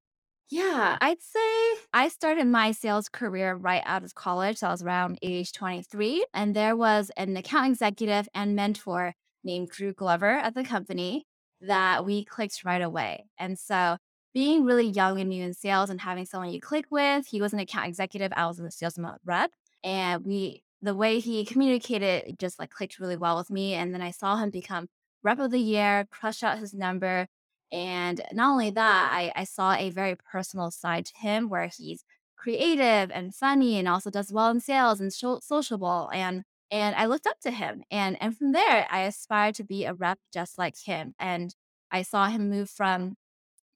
Yeah, 0.50 0.98
I'd 1.00 1.22
say 1.22 1.80
I 1.94 2.08
started 2.08 2.46
my 2.46 2.72
sales 2.72 3.08
career 3.08 3.54
right 3.54 3.82
out 3.86 4.04
of 4.04 4.14
college. 4.14 4.58
So 4.58 4.66
I 4.66 4.70
was 4.70 4.82
around 4.82 5.18
age 5.22 5.52
23. 5.52 6.26
And 6.34 6.54
there 6.54 6.76
was 6.76 7.10
an 7.16 7.36
account 7.36 7.70
executive 7.70 8.28
and 8.34 8.54
mentor 8.54 9.14
named 9.44 9.70
Drew 9.70 9.92
Glover 9.92 10.30
at 10.30 10.54
the 10.54 10.64
company 10.64 11.24
that 11.62 12.04
we 12.04 12.24
clicked 12.24 12.64
right 12.64 12.82
away. 12.82 13.24
And 13.38 13.58
so 13.58 13.96
being 14.34 14.64
really 14.64 14.88
young 14.88 15.20
and 15.20 15.30
new 15.30 15.42
in 15.44 15.54
sales 15.54 15.90
and 15.90 16.00
having 16.00 16.26
someone 16.26 16.50
you 16.50 16.60
click 16.60 16.86
with, 16.90 17.26
he 17.28 17.40
was 17.40 17.52
an 17.52 17.58
account 17.58 17.86
executive, 17.86 18.32
I 18.34 18.46
was 18.46 18.58
a 18.58 18.70
sales 18.70 18.98
rep. 19.24 19.52
And 19.84 20.24
we, 20.24 20.62
the 20.82 20.94
way 20.94 21.20
he 21.20 21.44
communicated 21.44 22.38
just 22.38 22.58
like 22.58 22.70
clicked 22.70 22.98
really 22.98 23.16
well 23.16 23.36
with 23.36 23.50
me. 23.50 23.74
And 23.74 23.94
then 23.94 24.02
I 24.02 24.10
saw 24.10 24.36
him 24.36 24.50
become 24.50 24.88
rep 25.22 25.38
of 25.38 25.50
the 25.52 25.60
year, 25.60 26.06
crush 26.10 26.42
out 26.42 26.58
his 26.58 26.74
number 26.74 27.28
and 27.72 28.20
not 28.32 28.52
only 28.52 28.70
that, 28.70 29.10
I, 29.12 29.32
I 29.34 29.44
saw 29.44 29.72
a 29.74 29.90
very 29.90 30.14
personal 30.14 30.70
side 30.70 31.06
to 31.06 31.16
him 31.16 31.48
where 31.48 31.70
he's 31.74 32.04
creative 32.36 33.10
and 33.10 33.34
funny 33.34 33.78
and 33.78 33.88
also 33.88 34.10
does 34.10 34.32
well 34.32 34.50
in 34.50 34.60
sales 34.60 35.00
and 35.00 35.12
so- 35.12 35.40
sociable. 35.40 36.10
And 36.12 36.44
and 36.70 36.96
I 36.96 37.06
looked 37.06 37.26
up 37.26 37.40
to 37.40 37.50
him. 37.50 37.82
And 37.90 38.20
and 38.20 38.36
from 38.36 38.52
there, 38.52 38.86
I 38.90 39.02
aspired 39.02 39.54
to 39.56 39.64
be 39.64 39.84
a 39.84 39.94
rep 39.94 40.18
just 40.32 40.58
like 40.58 40.76
him. 40.84 41.14
And 41.18 41.54
I 41.90 42.02
saw 42.02 42.28
him 42.28 42.50
move 42.50 42.70
from 42.70 43.16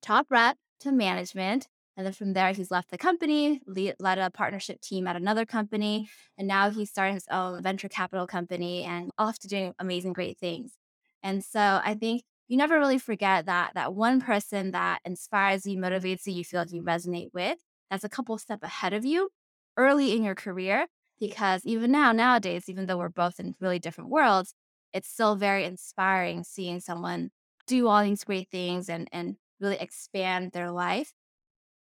top 0.02 0.26
rep 0.30 0.58
to 0.80 0.92
management. 0.92 1.68
And 1.96 2.04
then 2.04 2.12
from 2.12 2.34
there, 2.34 2.52
he's 2.52 2.70
left 2.70 2.90
the 2.90 2.98
company, 2.98 3.62
lead, 3.66 3.94
led 3.98 4.18
a 4.18 4.30
partnership 4.30 4.80
team 4.80 5.06
at 5.06 5.16
another 5.16 5.46
company. 5.46 6.00
Mm-hmm. 6.00 6.38
And 6.38 6.48
now 6.48 6.70
he's 6.70 6.90
starting 6.90 7.14
his 7.14 7.26
own 7.30 7.62
venture 7.62 7.88
capital 7.88 8.26
company 8.26 8.84
and 8.84 9.10
off 9.16 9.38
to 9.40 9.48
doing 9.48 9.74
amazing, 9.78 10.12
great 10.12 10.38
things. 10.38 10.74
And 11.22 11.42
so 11.42 11.80
I 11.82 11.94
think 11.94 12.22
you 12.48 12.56
never 12.56 12.78
really 12.78 12.98
forget 12.98 13.46
that 13.46 13.72
that 13.74 13.94
one 13.94 14.20
person 14.20 14.72
that 14.72 15.00
inspires 15.04 15.66
you, 15.66 15.78
motivates 15.78 16.26
you, 16.26 16.34
you 16.34 16.44
feel 16.44 16.60
like 16.60 16.72
you 16.72 16.82
resonate 16.82 17.32
with, 17.32 17.58
that's 17.90 18.04
a 18.04 18.08
couple 18.08 18.36
step 18.38 18.62
ahead 18.62 18.92
of 18.92 19.04
you 19.04 19.30
early 19.76 20.12
in 20.12 20.22
your 20.22 20.34
career. 20.34 20.86
Because 21.18 21.62
even 21.64 21.90
now, 21.90 22.12
nowadays, 22.12 22.68
even 22.68 22.84
though 22.84 22.98
we're 22.98 23.08
both 23.08 23.40
in 23.40 23.54
really 23.58 23.78
different 23.78 24.10
worlds, 24.10 24.52
it's 24.92 25.08
still 25.08 25.34
very 25.34 25.64
inspiring 25.64 26.44
seeing 26.44 26.78
someone 26.78 27.30
do 27.66 27.88
all 27.88 28.04
these 28.04 28.22
great 28.22 28.50
things 28.50 28.88
and 28.88 29.08
and 29.12 29.36
really 29.58 29.76
expand 29.76 30.52
their 30.52 30.70
life 30.70 31.12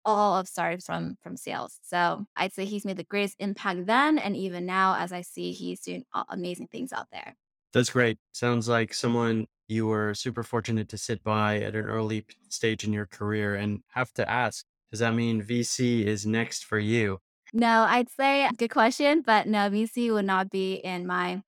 all 0.04 0.38
of 0.38 0.49
starting 0.49 0.80
from 0.80 1.16
from 1.23 1.37
sales. 1.37 1.78
So 1.82 2.26
I'd 2.37 2.52
say 2.52 2.64
he's 2.64 2.85
made 2.85 2.97
the 2.97 3.04
greatest 3.04 3.37
impact 3.38 3.87
then 3.87 4.18
and 4.18 4.37
even 4.37 4.66
now 4.66 4.97
as 4.99 5.12
I 5.12 5.23
see 5.23 5.52
he's 5.52 5.80
doing 5.80 6.04
amazing 6.28 6.68
things 6.68 6.92
out 6.92 7.06
there. 7.12 7.37
That's 7.73 7.90
great. 7.90 8.18
Sounds 8.32 8.68
like 8.68 8.92
someone 8.92 9.47
you 9.68 9.87
were 9.87 10.14
super 10.14 10.42
fortunate 10.42 10.88
to 10.90 10.99
sit 10.99 11.23
by 11.25 11.56
at 11.56 11.75
an 11.75 11.85
early 11.85 12.26
stage 12.49 12.85
in 12.85 12.92
your 12.92 13.06
career 13.06 13.54
and 13.54 13.80
have 13.92 14.12
to 14.14 14.28
ask, 14.30 14.64
does 14.90 15.00
that 15.00 15.14
mean 15.14 15.42
VC 15.42 16.04
is 16.04 16.26
next 16.26 16.64
for 16.64 16.78
you? 16.78 17.18
No, 17.54 17.85
I'd 17.88 18.11
say 18.11 18.49
good 18.56 18.71
question, 18.71 19.23
but 19.25 19.47
no, 19.47 19.71
VC 19.71 20.12
would 20.12 20.25
not 20.26 20.50
be 20.50 20.75
in 20.75 21.06
my 21.06 21.42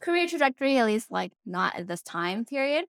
career 0.00 0.28
trajectory, 0.28 0.78
at 0.78 0.86
least 0.86 1.10
like 1.10 1.32
not 1.44 1.76
at 1.76 1.88
this 1.88 2.02
time 2.02 2.44
period. 2.44 2.84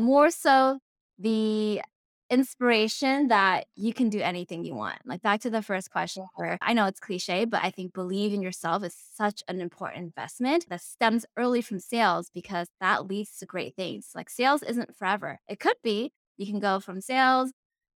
More 0.00 0.30
so 0.30 0.78
the 1.18 1.82
inspiration 2.30 3.28
that 3.28 3.66
you 3.74 3.92
can 3.92 4.08
do 4.08 4.20
anything 4.20 4.64
you 4.64 4.74
want. 4.74 4.98
Like 5.04 5.22
back 5.22 5.40
to 5.42 5.50
the 5.50 5.62
first 5.62 5.90
question 5.90 6.26
where 6.34 6.58
I 6.62 6.72
know 6.72 6.86
it's 6.86 7.00
cliche, 7.00 7.44
but 7.44 7.62
I 7.62 7.70
think 7.70 7.92
believe 7.92 8.32
in 8.32 8.42
yourself 8.42 8.82
is 8.82 8.96
such 9.14 9.42
an 9.48 9.60
important 9.60 10.04
investment 10.04 10.66
that 10.68 10.80
stems 10.80 11.26
early 11.36 11.60
from 11.60 11.80
sales 11.80 12.30
because 12.32 12.68
that 12.80 13.06
leads 13.06 13.36
to 13.38 13.46
great 13.46 13.76
things. 13.76 14.10
Like 14.14 14.30
sales 14.30 14.62
isn't 14.62 14.96
forever. 14.96 15.40
It 15.48 15.60
could 15.60 15.76
be. 15.82 16.12
You 16.36 16.46
can 16.46 16.60
go 16.60 16.80
from 16.80 17.00
sales, 17.00 17.52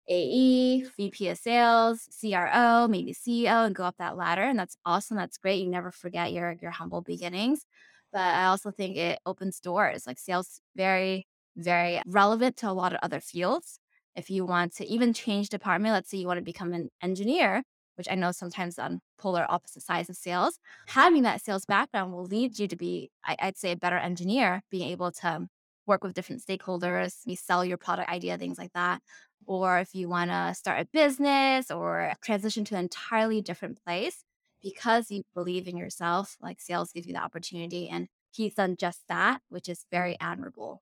AE, 0.10 0.84
VP 0.98 1.30
of 1.30 1.38
sales, 1.38 2.08
CRO, 2.20 2.88
maybe 2.88 3.14
CEO 3.14 3.66
and 3.66 3.76
go 3.76 3.84
up 3.86 3.96
that 3.98 4.18
ladder. 4.18 4.44
And 4.44 4.60
that's 4.60 4.78
awesome. 4.86 5.18
That's 5.18 5.38
great. 5.38 5.64
You 5.64 5.70
never 5.70 5.92
forget 5.92 6.34
your 6.34 6.56
your 6.62 6.72
humble 6.72 7.02
beginnings. 7.02 7.66
But 8.12 8.22
I 8.22 8.46
also 8.46 8.72
think 8.72 8.98
it 8.98 9.20
opens 9.26 9.60
doors. 9.60 10.06
Like 10.08 10.20
sales 10.20 10.62
very, 10.76 11.28
very 11.56 12.02
relevant 12.06 12.58
to 12.58 12.70
a 12.70 12.74
lot 12.74 12.94
of 12.94 13.00
other 13.02 13.20
fields 13.20 13.80
if 14.18 14.30
you 14.30 14.46
want 14.46 14.76
to 14.76 14.86
even 14.86 15.14
change 15.14 15.50
department, 15.50 15.94
let's 15.94 16.10
say 16.10 16.18
you 16.18 16.28
want 16.28 16.40
to 16.40 16.44
become 16.44 16.74
an 16.74 16.90
engineer, 17.02 17.64
which 17.96 18.08
I 18.10 18.16
know 18.16 18.32
sometimes 18.32 18.78
on 18.80 19.00
polar 19.18 19.46
opposite 19.48 19.84
sides 19.84 20.10
of 20.10 20.18
sales, 20.18 20.60
having 20.88 21.22
that 21.24 21.42
sales 21.42 21.66
background 21.66 22.12
will 22.12 22.26
lead 22.26 22.60
you 22.60 22.68
to 22.68 22.76
be, 22.76 23.12
I, 23.24 23.38
would 23.44 23.58
say, 23.58 23.72
a 23.72 23.78
better 23.78 23.98
engineer, 23.98 24.64
being 24.72 24.90
able 24.90 25.12
to 25.12 25.48
work 25.86 26.04
with 26.04 26.16
different 26.16 26.44
stakeholders, 26.44 27.22
you 27.26 27.36
sell 27.36 27.64
your 27.64 27.78
product 27.78 28.10
idea, 28.10 28.38
things 28.38 28.58
like 28.58 28.74
that. 28.74 29.02
Or 29.46 29.80
if 29.80 29.96
you 29.96 30.10
want 30.10 30.32
to 30.32 30.54
start 30.54 30.82
a 30.82 30.86
business 30.86 31.72
or 31.72 32.12
transition 32.22 32.66
to 32.66 32.76
an 32.76 32.82
entirely 32.82 33.42
different 33.42 33.82
place, 33.86 34.26
because 34.62 35.12
you 35.12 35.24
believe 35.34 35.68
in 35.68 35.78
yourself, 35.78 36.36
like 36.42 36.60
sales 36.60 36.92
gives 36.92 37.08
you 37.08 37.14
the 37.14 37.24
opportunity. 37.24 37.88
And 37.88 38.08
he's 38.32 38.56
done 38.56 38.76
just 38.78 39.08
that, 39.08 39.42
which 39.50 39.70
is 39.70 39.86
very 39.92 40.18
admirable, 40.20 40.82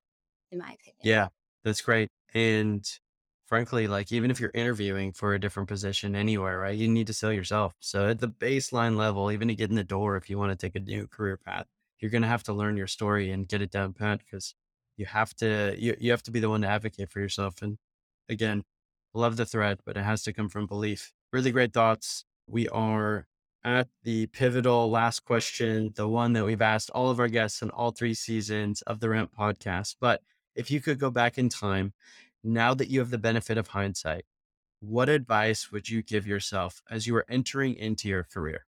in 0.50 0.58
my 0.58 0.72
opinion. 0.72 1.02
Yeah, 1.02 1.28
that's 1.62 1.82
great. 1.82 2.08
And 2.34 2.84
frankly, 3.46 3.86
like 3.86 4.12
even 4.12 4.30
if 4.30 4.40
you're 4.40 4.50
interviewing 4.54 5.12
for 5.12 5.34
a 5.34 5.40
different 5.40 5.68
position 5.68 6.14
anywhere, 6.14 6.58
right, 6.58 6.76
you 6.76 6.88
need 6.88 7.06
to 7.06 7.14
sell 7.14 7.32
yourself. 7.32 7.74
So 7.80 8.08
at 8.08 8.18
the 8.18 8.28
baseline 8.28 8.96
level, 8.96 9.30
even 9.30 9.48
to 9.48 9.54
get 9.54 9.70
in 9.70 9.76
the 9.76 9.84
door, 9.84 10.16
if 10.16 10.28
you 10.28 10.38
want 10.38 10.50
to 10.50 10.66
take 10.66 10.74
a 10.76 10.80
new 10.80 11.06
career 11.06 11.36
path, 11.36 11.66
you're 12.00 12.10
going 12.10 12.22
to 12.22 12.28
have 12.28 12.42
to 12.44 12.52
learn 12.52 12.76
your 12.76 12.86
story 12.86 13.30
and 13.30 13.48
get 13.48 13.62
it 13.62 13.70
down 13.70 13.92
pat 13.92 14.20
because 14.20 14.54
you 14.96 15.06
have 15.06 15.34
to, 15.36 15.74
you, 15.78 15.96
you 15.98 16.10
have 16.10 16.22
to 16.24 16.30
be 16.30 16.40
the 16.40 16.50
one 16.50 16.62
to 16.62 16.68
advocate 16.68 17.10
for 17.10 17.20
yourself. 17.20 17.62
And 17.62 17.78
again, 18.28 18.64
love 19.14 19.36
the 19.36 19.46
thread, 19.46 19.80
but 19.84 19.96
it 19.96 20.02
has 20.02 20.22
to 20.24 20.32
come 20.32 20.48
from 20.48 20.66
belief. 20.66 21.12
Really 21.32 21.50
great 21.50 21.72
thoughts. 21.72 22.24
We 22.48 22.68
are 22.68 23.26
at 23.64 23.88
the 24.04 24.26
pivotal 24.26 24.90
last 24.90 25.24
question, 25.24 25.92
the 25.96 26.08
one 26.08 26.32
that 26.34 26.44
we've 26.44 26.62
asked 26.62 26.90
all 26.90 27.10
of 27.10 27.18
our 27.18 27.28
guests 27.28 27.62
in 27.62 27.70
all 27.70 27.90
three 27.90 28.14
seasons 28.14 28.82
of 28.82 29.00
the 29.00 29.08
Ramp 29.08 29.32
podcast. 29.36 29.96
But 30.00 30.22
if 30.54 30.70
you 30.70 30.80
could 30.80 30.98
go 30.98 31.10
back 31.10 31.38
in 31.38 31.48
time 31.48 31.92
now 32.46 32.74
that 32.74 32.88
you 32.88 33.00
have 33.00 33.10
the 33.10 33.18
benefit 33.18 33.58
of 33.58 33.68
hindsight, 33.68 34.24
what 34.80 35.08
advice 35.08 35.72
would 35.72 35.88
you 35.88 36.02
give 36.02 36.26
yourself 36.26 36.82
as 36.90 37.06
you 37.06 37.14
were 37.14 37.26
entering 37.28 37.74
into 37.74 38.08
your 38.08 38.24
career? 38.24 38.66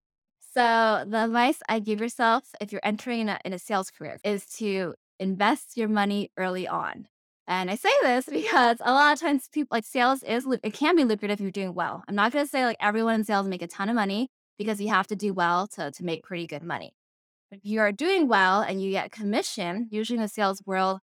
So, 0.54 1.04
the 1.06 1.24
advice 1.24 1.60
I 1.68 1.78
give 1.78 2.00
yourself 2.00 2.44
if 2.60 2.72
you're 2.72 2.80
entering 2.82 3.20
in 3.20 3.28
a, 3.28 3.38
in 3.44 3.52
a 3.52 3.58
sales 3.58 3.90
career 3.90 4.18
is 4.24 4.46
to 4.56 4.94
invest 5.20 5.76
your 5.76 5.88
money 5.88 6.30
early 6.36 6.66
on. 6.66 7.06
And 7.46 7.70
I 7.70 7.76
say 7.76 7.90
this 8.02 8.26
because 8.30 8.78
a 8.80 8.92
lot 8.92 9.12
of 9.12 9.20
times 9.20 9.48
people 9.52 9.76
like 9.76 9.84
sales 9.84 10.22
is 10.22 10.46
it 10.62 10.72
can 10.72 10.96
be 10.96 11.04
lucrative 11.04 11.38
if 11.38 11.40
you're 11.40 11.50
doing 11.50 11.74
well. 11.74 12.02
I'm 12.08 12.14
not 12.14 12.32
going 12.32 12.44
to 12.44 12.50
say 12.50 12.64
like 12.64 12.78
everyone 12.80 13.14
in 13.16 13.24
sales 13.24 13.46
make 13.46 13.62
a 13.62 13.66
ton 13.66 13.88
of 13.88 13.94
money 13.94 14.28
because 14.58 14.80
you 14.80 14.88
have 14.88 15.06
to 15.08 15.16
do 15.16 15.32
well 15.32 15.66
to 15.68 15.90
to 15.90 16.04
make 16.04 16.24
pretty 16.24 16.46
good 16.46 16.62
money. 16.62 16.94
But 17.50 17.58
if 17.58 17.64
you 17.64 17.80
are 17.80 17.92
doing 17.92 18.28
well 18.28 18.60
and 18.60 18.82
you 18.82 18.90
get 18.90 19.12
commission, 19.12 19.88
usually 19.90 20.16
in 20.16 20.22
the 20.22 20.28
sales 20.28 20.62
world, 20.66 21.00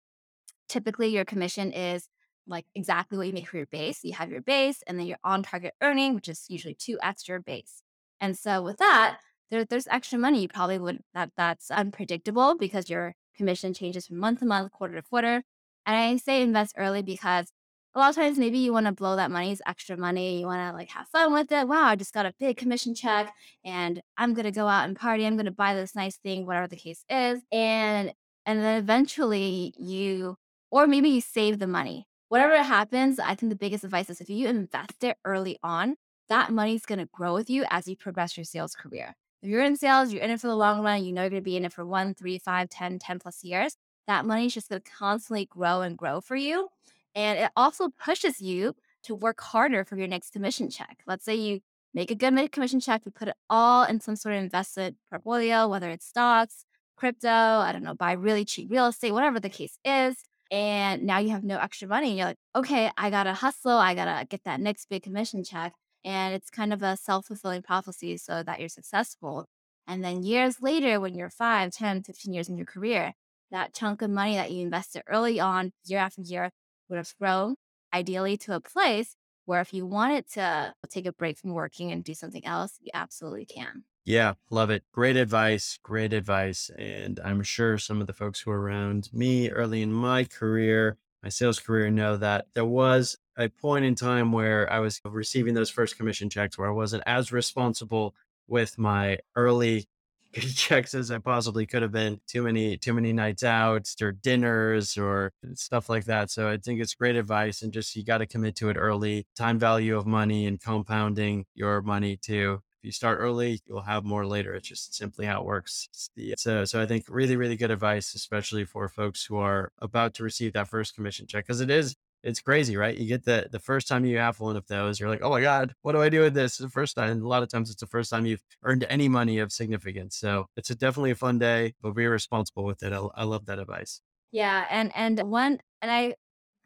typically 0.69 1.09
your 1.09 1.25
commission 1.25 1.73
is 1.73 2.09
like 2.51 2.67
exactly 2.75 3.17
what 3.17 3.27
you 3.27 3.33
make 3.33 3.49
for 3.49 3.57
your 3.57 3.67
base. 3.67 4.01
You 4.05 4.15
have 4.15 4.31
your 4.31 4.43
base 4.43 4.83
and 4.87 4.99
then 4.99 5.07
your 5.07 5.19
on 5.25 5.43
target 5.43 5.75
earning, 5.81 6.15
which 6.15 6.29
is 6.29 6.47
usually 6.49 6.75
two 6.75 6.99
extra 7.03 7.41
base. 7.41 7.83
And 8.21 8.37
so 8.37 8.63
with 8.63 8.79
that, 8.79 9.19
there, 9.51 9.65
there's 9.65 9.89
extra 9.89 10.19
money 10.19 10.43
you 10.43 10.49
probably 10.49 10.79
would 10.79 11.03
that 11.15 11.31
that's 11.37 11.71
unpredictable 11.71 12.57
because 12.57 12.91
your 12.91 13.15
commission 13.37 13.73
changes 13.75 14.07
from 14.07 14.19
month 14.19 14.41
to 14.41 14.47
month, 14.47 14.73
quarter 14.73 14.95
to 14.95 15.03
quarter. 15.03 15.43
And 15.87 15.97
I 15.97 16.17
say 16.19 16.43
invest 16.43 16.75
early 16.77 17.03
because 17.03 17.53
a 17.95 17.99
lot 17.99 18.11
of 18.11 18.17
times 18.17 18.39
maybe 18.39 18.59
you 18.59 18.73
want 18.73 18.87
to 18.87 18.93
blow 18.93 19.17
that 19.17 19.31
money 19.31 19.51
as 19.51 19.63
extra 19.67 19.97
money. 19.97 20.41
You 20.41 20.47
want 20.47 20.71
to 20.71 20.77
like 20.77 20.91
have 20.91 21.09
fun 21.09 21.33
with 21.33 21.51
it. 21.51 21.67
Wow, 21.67 21.87
I 21.87 21.97
just 21.97 22.15
got 22.15 22.27
a 22.27 22.35
big 22.39 22.57
commission 22.57 22.95
check 22.95 23.33
and 23.65 24.01
I'm 24.17 24.35
gonna 24.35 24.53
go 24.53 24.69
out 24.69 24.87
and 24.87 24.97
party. 24.97 25.27
I'm 25.27 25.37
gonna 25.37 25.51
buy 25.51 25.75
this 25.75 25.95
nice 25.95 26.17
thing, 26.17 26.47
whatever 26.47 26.69
the 26.69 26.77
case 26.77 27.05
is. 27.09 27.41
And 27.51 28.13
and 28.47 28.61
then 28.61 28.79
eventually 28.79 29.75
you 29.79 30.37
or 30.71 30.87
maybe 30.87 31.09
you 31.09 31.21
save 31.21 31.59
the 31.59 31.67
money 31.67 32.07
whatever 32.31 32.62
happens, 32.62 33.19
I 33.19 33.35
think 33.35 33.51
the 33.51 33.57
biggest 33.57 33.83
advice 33.83 34.09
is 34.09 34.21
if 34.21 34.31
you 34.31 34.49
invest 34.49 35.03
it 35.03 35.19
early 35.25 35.59
on, 35.64 35.97
that 36.29 36.53
money's 36.53 36.87
going 36.87 37.01
to 37.01 37.09
grow 37.12 37.35
with 37.35 37.51
you 37.51 37.64
as 37.71 37.88
you 37.88 37.97
progress 37.97 38.37
your 38.37 38.45
sales 38.45 38.75
career. 38.75 39.16
If 39.43 39.51
you're 39.51 39.64
in 39.64 39.77
sales, 39.77 40.12
you're 40.12 40.23
in 40.23 40.31
it 40.31 40.40
for 40.40 40.47
the 40.47 40.55
long 40.55 40.83
run, 40.83 41.05
you 41.05 41.12
know 41.12 41.23
you're 41.23 41.31
going 41.31 41.43
to 41.43 41.45
be 41.45 41.57
in 41.57 41.64
it 41.64 41.73
for 41.73 41.85
one, 41.85 42.14
three, 42.14 42.38
five, 42.38 42.71
10, 42.71 43.01
10 43.01 43.19
plus 43.19 43.43
years. 43.43 43.77
That 44.07 44.25
money 44.25 44.47
is 44.47 44.55
just 44.55 44.69
going 44.69 44.81
to 44.81 44.90
constantly 44.90 45.47
grow 45.47 45.81
and 45.81 45.99
grow 45.99 46.21
for 46.21 46.37
you. 46.37 46.69
And 47.16 47.37
it 47.37 47.51
also 47.57 47.88
pushes 47.88 48.40
you 48.40 48.77
to 49.03 49.14
work 49.16 49.40
harder 49.40 49.85
for 49.85 49.97
your 49.97 50.07
next 50.07 50.33
commission 50.33 50.71
check. 50.71 51.03
Let's 51.09 51.25
say 51.25 51.35
you 51.35 51.61
make 51.93 52.12
a 52.12 52.14
good 52.14 52.53
commission 52.53 52.79
check, 52.79 53.03
you 53.05 53.11
put 53.11 53.27
it 53.27 53.37
all 53.49 53.83
in 53.83 53.99
some 53.99 54.14
sort 54.14 54.37
of 54.37 54.43
invested 54.43 54.95
portfolio, 55.11 55.66
whether 55.66 55.90
it's 55.90 56.07
stocks, 56.07 56.64
crypto, 56.97 57.29
I 57.29 57.73
don't 57.73 57.83
know, 57.83 57.95
buy 57.95 58.12
really 58.12 58.45
cheap 58.45 58.71
real 58.71 58.87
estate, 58.87 59.11
whatever 59.11 59.40
the 59.40 59.49
case 59.49 59.79
is 59.85 60.23
and 60.51 61.05
now 61.05 61.19
you 61.19 61.31
have 61.31 61.45
no 61.45 61.59
extra 61.59 61.89
money. 61.89 62.17
You're 62.17 62.27
like, 62.29 62.37
okay, 62.57 62.91
I 62.97 63.11
gotta 63.11 63.35
hustle. 63.35 63.73
I 63.73 63.95
gotta 63.95 64.27
get 64.27 64.45
that 64.45 64.61
next 64.61 64.89
big 64.89 65.03
commission 65.03 65.45
check. 65.45 65.73
And 66.05 66.35
it's 66.35 66.51
kind 66.51 66.73
of 66.73 66.83
a 66.83 66.97
self 66.97 67.27
fulfilling 67.27 67.63
prophecy 67.63 68.17
so 68.17 68.43
that 68.43 68.61
you're 68.61 68.69
successful. 68.69 69.47
And 69.87 70.05
then 70.05 70.23
years 70.23 70.61
later, 70.61 71.01
when 71.01 71.15
you're 71.15 71.31
5, 71.31 71.73
10, 71.73 72.03
15 72.03 72.33
years 72.35 72.49
in 72.49 72.57
your 72.57 72.67
career, 72.67 73.13
that 73.51 73.75
chunk 73.75 74.03
of 74.03 74.11
money 74.11 74.35
that 74.37 74.51
you 74.53 74.63
invested 74.63 75.03
early 75.09 75.41
on, 75.41 75.73
year 75.85 75.99
after 75.99 76.23
year, 76.23 76.51
would 76.89 76.97
have 76.97 77.15
grown 77.21 77.57
ideally 77.93 78.37
to 78.39 78.55
a 78.55 78.61
place 78.61 79.17
Where 79.47 79.61
if 79.61 79.73
you 79.75 79.87
wanted 79.87 80.29
to 80.33 80.75
take 80.91 81.07
a 81.07 81.13
break 81.13 81.39
from 81.39 81.53
working 81.55 81.91
and 81.93 82.05
do 82.05 82.15
something 82.15 82.45
else, 82.47 82.79
you 82.81 82.91
absolutely 82.95 83.47
can. 83.47 83.85
Yeah, 84.11 84.35
love 84.51 84.70
it. 84.70 84.83
Great 84.90 85.14
advice. 85.16 85.79
Great 85.85 86.12
advice. 86.12 86.68
And 86.77 87.20
I'm 87.25 87.44
sure 87.44 87.79
some 87.79 88.01
of 88.01 88.09
the 88.09 88.12
folks 88.12 88.40
who 88.40 88.51
are 88.51 88.61
around 88.61 89.09
me 89.12 89.49
early 89.51 89.83
in 89.83 89.92
my 89.92 90.25
career, 90.25 90.96
my 91.23 91.29
sales 91.29 91.61
career, 91.61 91.90
know 91.92 92.16
that 92.16 92.46
there 92.55 92.64
was 92.64 93.16
a 93.38 93.49
point 93.49 93.85
in 93.85 93.94
time 93.94 94.33
where 94.33 94.68
I 94.73 94.81
was 94.81 95.01
receiving 95.05 95.55
those 95.55 95.70
first 95.70 95.96
commission 95.96 96.29
checks 96.29 96.59
where 96.59 96.66
I 96.68 96.73
wasn't 96.73 97.05
as 97.07 97.31
responsible 97.31 98.16
with 98.49 98.77
my 98.79 99.18
early 99.37 99.87
checks 100.33 100.92
as 100.92 101.12
I 101.12 101.18
possibly 101.18 101.64
could 101.64 101.83
have 101.83 101.92
been. 101.92 102.20
Too 102.27 102.42
many, 102.42 102.77
too 102.79 102.94
many 102.94 103.12
nights 103.12 103.44
out 103.44 103.94
or 104.03 104.11
dinners 104.11 104.99
or 104.99 105.33
stuff 105.55 105.88
like 105.88 106.07
that. 106.07 106.33
So 106.33 106.49
I 106.49 106.57
think 106.57 106.81
it's 106.81 106.94
great 106.94 107.14
advice 107.14 107.62
and 107.62 107.73
just 107.73 107.94
you 107.94 108.05
got 108.05 108.18
to 108.18 108.27
commit 108.27 108.57
to 108.57 108.70
it 108.70 108.77
early. 108.77 109.29
Time 109.37 109.61
value 109.61 109.96
of 109.96 110.05
money 110.05 110.46
and 110.46 110.61
compounding 110.61 111.46
your 111.55 111.81
money 111.81 112.16
too. 112.16 112.61
If 112.81 112.87
you 112.87 112.93
start 112.93 113.19
early, 113.21 113.61
you'll 113.66 113.83
have 113.83 114.05
more 114.05 114.27
later. 114.27 114.55
It's 114.55 114.69
just 114.69 114.95
simply 114.95 115.27
how 115.27 115.40
it 115.40 115.45
works. 115.45 115.88
So, 116.37 116.64
so 116.64 116.81
I 116.81 116.87
think 116.87 117.05
really, 117.09 117.37
really 117.37 117.57
good 117.57 117.71
advice, 117.71 118.14
especially 118.14 118.64
for 118.64 118.88
folks 118.88 119.25
who 119.27 119.37
are 119.37 119.71
about 119.79 120.14
to 120.14 120.23
receive 120.25 120.55
that 120.55 120.69
first 120.69 120.95
commission 120.95 121.27
check, 121.27 121.47
because 121.47 121.61
it 121.61 121.71
is 121.71 121.95
it's 122.23 122.40
crazy, 122.40 122.77
right? 122.77 122.97
You 122.97 123.07
get 123.07 123.25
the 123.25 123.49
the 123.51 123.59
first 123.59 123.87
time 123.88 124.05
you 124.05 124.19
have 124.19 124.40
one 124.40 124.57
of 124.57 124.66
those, 124.66 124.99
you're 124.99 125.09
like, 125.11 125.23
oh 125.23 125.31
my 125.31 125.40
god, 125.43 125.75
what 125.83 125.93
do 125.93 126.01
I 126.03 126.09
do 126.09 126.21
with 126.23 126.35
this? 126.35 126.53
It's 126.53 126.59
the 126.59 126.69
first 126.69 126.97
time. 126.97 127.11
And 127.11 127.23
a 127.23 127.29
lot 127.29 127.43
of 127.43 127.49
times, 127.51 127.71
it's 127.71 127.81
the 127.81 127.87
first 127.87 128.11
time 128.11 128.27
you've 128.27 128.43
earned 128.62 128.87
any 128.88 129.09
money 129.09 129.38
of 129.38 129.53
significance. 129.53 130.16
So 130.16 130.47
it's 130.57 130.71
a 130.71 130.75
definitely 130.75 131.11
a 131.12 131.14
fun 131.16 131.38
day, 131.38 131.75
but 131.83 131.93
be 131.93 132.07
responsible 132.07 132.64
with 132.64 132.83
it. 132.83 132.93
I, 132.93 132.99
I 133.14 133.25
love 133.25 133.47
that 133.47 133.59
advice. 133.59 134.01
Yeah, 134.33 134.66
and 134.71 134.93
and 134.95 135.19
one 135.31 135.61
and 135.83 135.90
I 135.90 136.14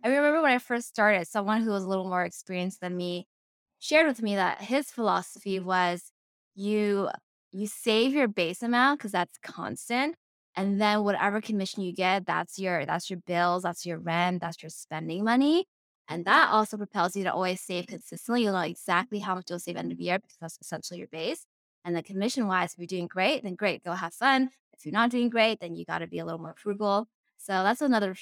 I 0.04 0.08
remember 0.08 0.42
when 0.42 0.52
I 0.52 0.58
first 0.58 0.88
started, 0.88 1.26
someone 1.28 1.62
who 1.62 1.70
was 1.70 1.84
a 1.84 1.88
little 1.88 2.08
more 2.08 2.24
experienced 2.24 2.80
than 2.80 2.96
me 2.96 3.26
shared 3.84 4.06
with 4.06 4.22
me 4.22 4.34
that 4.34 4.62
his 4.62 4.90
philosophy 4.90 5.58
mm-hmm. 5.58 5.66
was 5.66 6.12
you 6.54 7.10
you 7.52 7.66
save 7.66 8.12
your 8.12 8.28
base 8.28 8.62
amount 8.62 8.98
because 8.98 9.12
that's 9.12 9.38
constant 9.38 10.16
and 10.56 10.80
then 10.80 11.02
whatever 11.02 11.40
commission 11.40 11.82
you 11.82 11.92
get, 11.92 12.26
that's 12.26 12.58
your 12.58 12.86
that's 12.86 13.10
your 13.10 13.18
bills, 13.26 13.64
that's 13.64 13.84
your 13.84 13.98
rent, 13.98 14.40
that's 14.40 14.62
your 14.62 14.70
spending 14.70 15.24
money. 15.24 15.66
And 16.08 16.24
that 16.26 16.50
also 16.50 16.76
propels 16.76 17.16
you 17.16 17.24
to 17.24 17.32
always 17.32 17.60
save 17.60 17.86
consistently. 17.86 18.42
You'll 18.42 18.52
know 18.52 18.60
exactly 18.60 19.18
how 19.20 19.34
much 19.34 19.46
you'll 19.48 19.58
save 19.58 19.76
end 19.76 19.90
of 19.90 19.98
the 19.98 20.04
year 20.04 20.18
because 20.18 20.36
that's 20.40 20.58
essentially 20.60 20.98
your 20.98 21.08
base. 21.08 21.46
And 21.84 21.96
then 21.96 22.02
commission 22.02 22.46
wise, 22.46 22.72
if 22.72 22.78
you're 22.78 22.86
doing 22.86 23.06
great, 23.06 23.42
then 23.42 23.54
great, 23.54 23.82
go 23.84 23.92
have 23.92 24.14
fun. 24.14 24.50
If 24.72 24.84
you're 24.84 24.92
not 24.92 25.10
doing 25.10 25.28
great, 25.28 25.60
then 25.60 25.74
you 25.74 25.84
got 25.84 25.98
to 25.98 26.06
be 26.06 26.18
a 26.18 26.24
little 26.24 26.40
more 26.40 26.54
frugal. 26.56 27.08
So 27.38 27.52
that's 27.62 27.80
another 27.80 28.14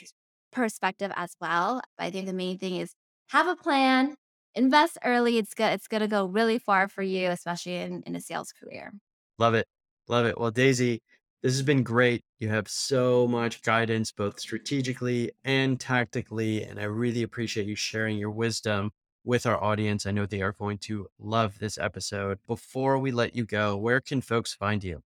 perspective 0.52 1.12
as 1.16 1.34
well. 1.40 1.82
But 1.98 2.04
I 2.04 2.10
think 2.10 2.26
the 2.26 2.32
main 2.32 2.58
thing 2.58 2.76
is 2.76 2.94
have 3.28 3.46
a 3.46 3.56
plan, 3.56 4.14
invest 4.54 4.98
early. 5.04 5.38
It's 5.38 5.54
good. 5.54 5.72
It's 5.72 5.88
going 5.88 6.00
to 6.00 6.08
go 6.08 6.24
really 6.26 6.58
far 6.58 6.88
for 6.88 7.02
you, 7.02 7.30
especially 7.30 7.76
in, 7.76 8.02
in 8.06 8.16
a 8.16 8.20
sales 8.20 8.52
career. 8.52 8.92
Love 9.38 9.54
it. 9.54 9.66
Love 10.08 10.26
it. 10.26 10.38
Well, 10.38 10.50
Daisy, 10.50 11.00
this 11.42 11.52
has 11.54 11.62
been 11.62 11.82
great. 11.82 12.22
You 12.38 12.48
have 12.48 12.68
so 12.68 13.26
much 13.26 13.62
guidance, 13.62 14.12
both 14.12 14.38
strategically 14.38 15.32
and 15.44 15.80
tactically. 15.80 16.62
And 16.62 16.78
I 16.78 16.84
really 16.84 17.22
appreciate 17.22 17.66
you 17.66 17.74
sharing 17.74 18.18
your 18.18 18.30
wisdom 18.30 18.90
with 19.24 19.46
our 19.46 19.62
audience. 19.62 20.06
I 20.06 20.10
know 20.10 20.26
they 20.26 20.42
are 20.42 20.52
going 20.52 20.78
to 20.78 21.06
love 21.18 21.58
this 21.58 21.78
episode. 21.78 22.38
Before 22.46 22.98
we 22.98 23.10
let 23.10 23.34
you 23.36 23.44
go, 23.44 23.76
where 23.76 24.00
can 24.00 24.20
folks 24.20 24.54
find 24.54 24.82
you? 24.82 25.02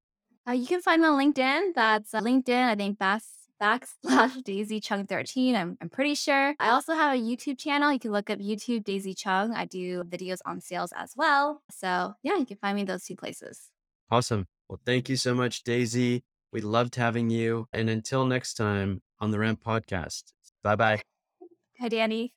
Uh, 0.49 0.53
you 0.53 0.67
can 0.67 0.81
find 0.81 1.03
me 1.03 1.09
on 1.09 1.19
LinkedIn. 1.19 1.75
That's 1.75 2.15
uh, 2.15 2.21
LinkedIn, 2.21 2.69
I 2.69 2.75
think 2.75 2.99
that's 2.99 3.36
backslash 3.63 4.43
Daisy 4.45 4.81
Chung 4.81 5.07
13. 5.07 5.57
I'm, 5.57 5.77
I'm 5.81 5.89
pretty 5.89 6.15
sure. 6.15 6.55
I 6.61 6.71
also 6.71 6.95
have 6.95 7.17
a 7.17 7.21
YouTube 7.21 7.59
channel. 7.59 7.93
You 7.93 7.99
can 7.99 8.13
look 8.13 8.31
up 8.31 8.39
YouTube 8.39 8.85
Daisy 8.85 9.15
Chung. 9.15 9.53
I 9.53 9.65
do 9.65 10.05
videos 10.05 10.39
on 10.47 10.61
sales 10.61 10.93
as 10.97 11.13
well. 11.17 11.63
So 11.71 12.15
yeah, 12.23 12.37
you 12.37 12.47
can 12.47 12.59
find 12.59 12.77
me 12.77 12.85
those 12.85 13.05
two 13.05 13.17
places. 13.17 13.71
Awesome. 14.11 14.47
Well, 14.69 14.81
thank 14.85 15.09
you 15.09 15.17
so 15.17 15.35
much, 15.35 15.65
Daisy. 15.65 16.25
We 16.53 16.61
loved 16.61 16.95
having 16.95 17.31
you. 17.31 17.69
And 17.73 17.91
until 17.91 18.25
next 18.25 18.55
time 18.55 19.03
on 19.21 19.31
the 19.31 19.39
Ramp 19.39 19.63
podcast, 19.65 20.33
bye 20.63 20.77
bye. 20.77 21.03
Hi, 21.81 21.89
Danny. 21.89 22.36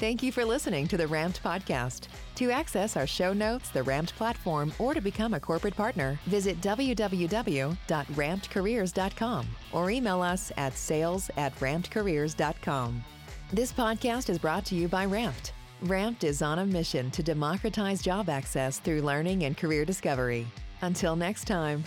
Thank 0.00 0.24
you 0.24 0.32
for 0.32 0.44
listening 0.44 0.88
to 0.88 0.96
the 0.96 1.06
Ramped 1.06 1.40
podcast. 1.42 2.08
To 2.34 2.50
access 2.50 2.96
our 2.96 3.06
show 3.06 3.32
notes, 3.32 3.70
the 3.70 3.84
Ramped 3.84 4.16
platform, 4.16 4.72
or 4.80 4.92
to 4.92 5.00
become 5.00 5.34
a 5.34 5.40
corporate 5.40 5.76
partner, 5.76 6.18
visit 6.26 6.60
www.rampedcareers.com 6.60 9.46
or 9.72 9.90
email 9.90 10.20
us 10.20 10.50
at 10.56 10.74
sales 10.74 11.30
at 11.36 11.54
rampedcareers.com. 11.60 13.04
This 13.52 13.72
podcast 13.72 14.30
is 14.30 14.38
brought 14.38 14.64
to 14.66 14.74
you 14.74 14.88
by 14.88 15.04
Ramped. 15.04 15.52
Ramped 15.82 16.24
is 16.24 16.42
on 16.42 16.58
a 16.58 16.66
mission 16.66 17.12
to 17.12 17.22
democratize 17.22 18.02
job 18.02 18.28
access 18.28 18.80
through 18.80 19.02
learning 19.02 19.44
and 19.44 19.56
career 19.56 19.84
discovery. 19.84 20.44
Until 20.82 21.14
next 21.14 21.46
time. 21.46 21.84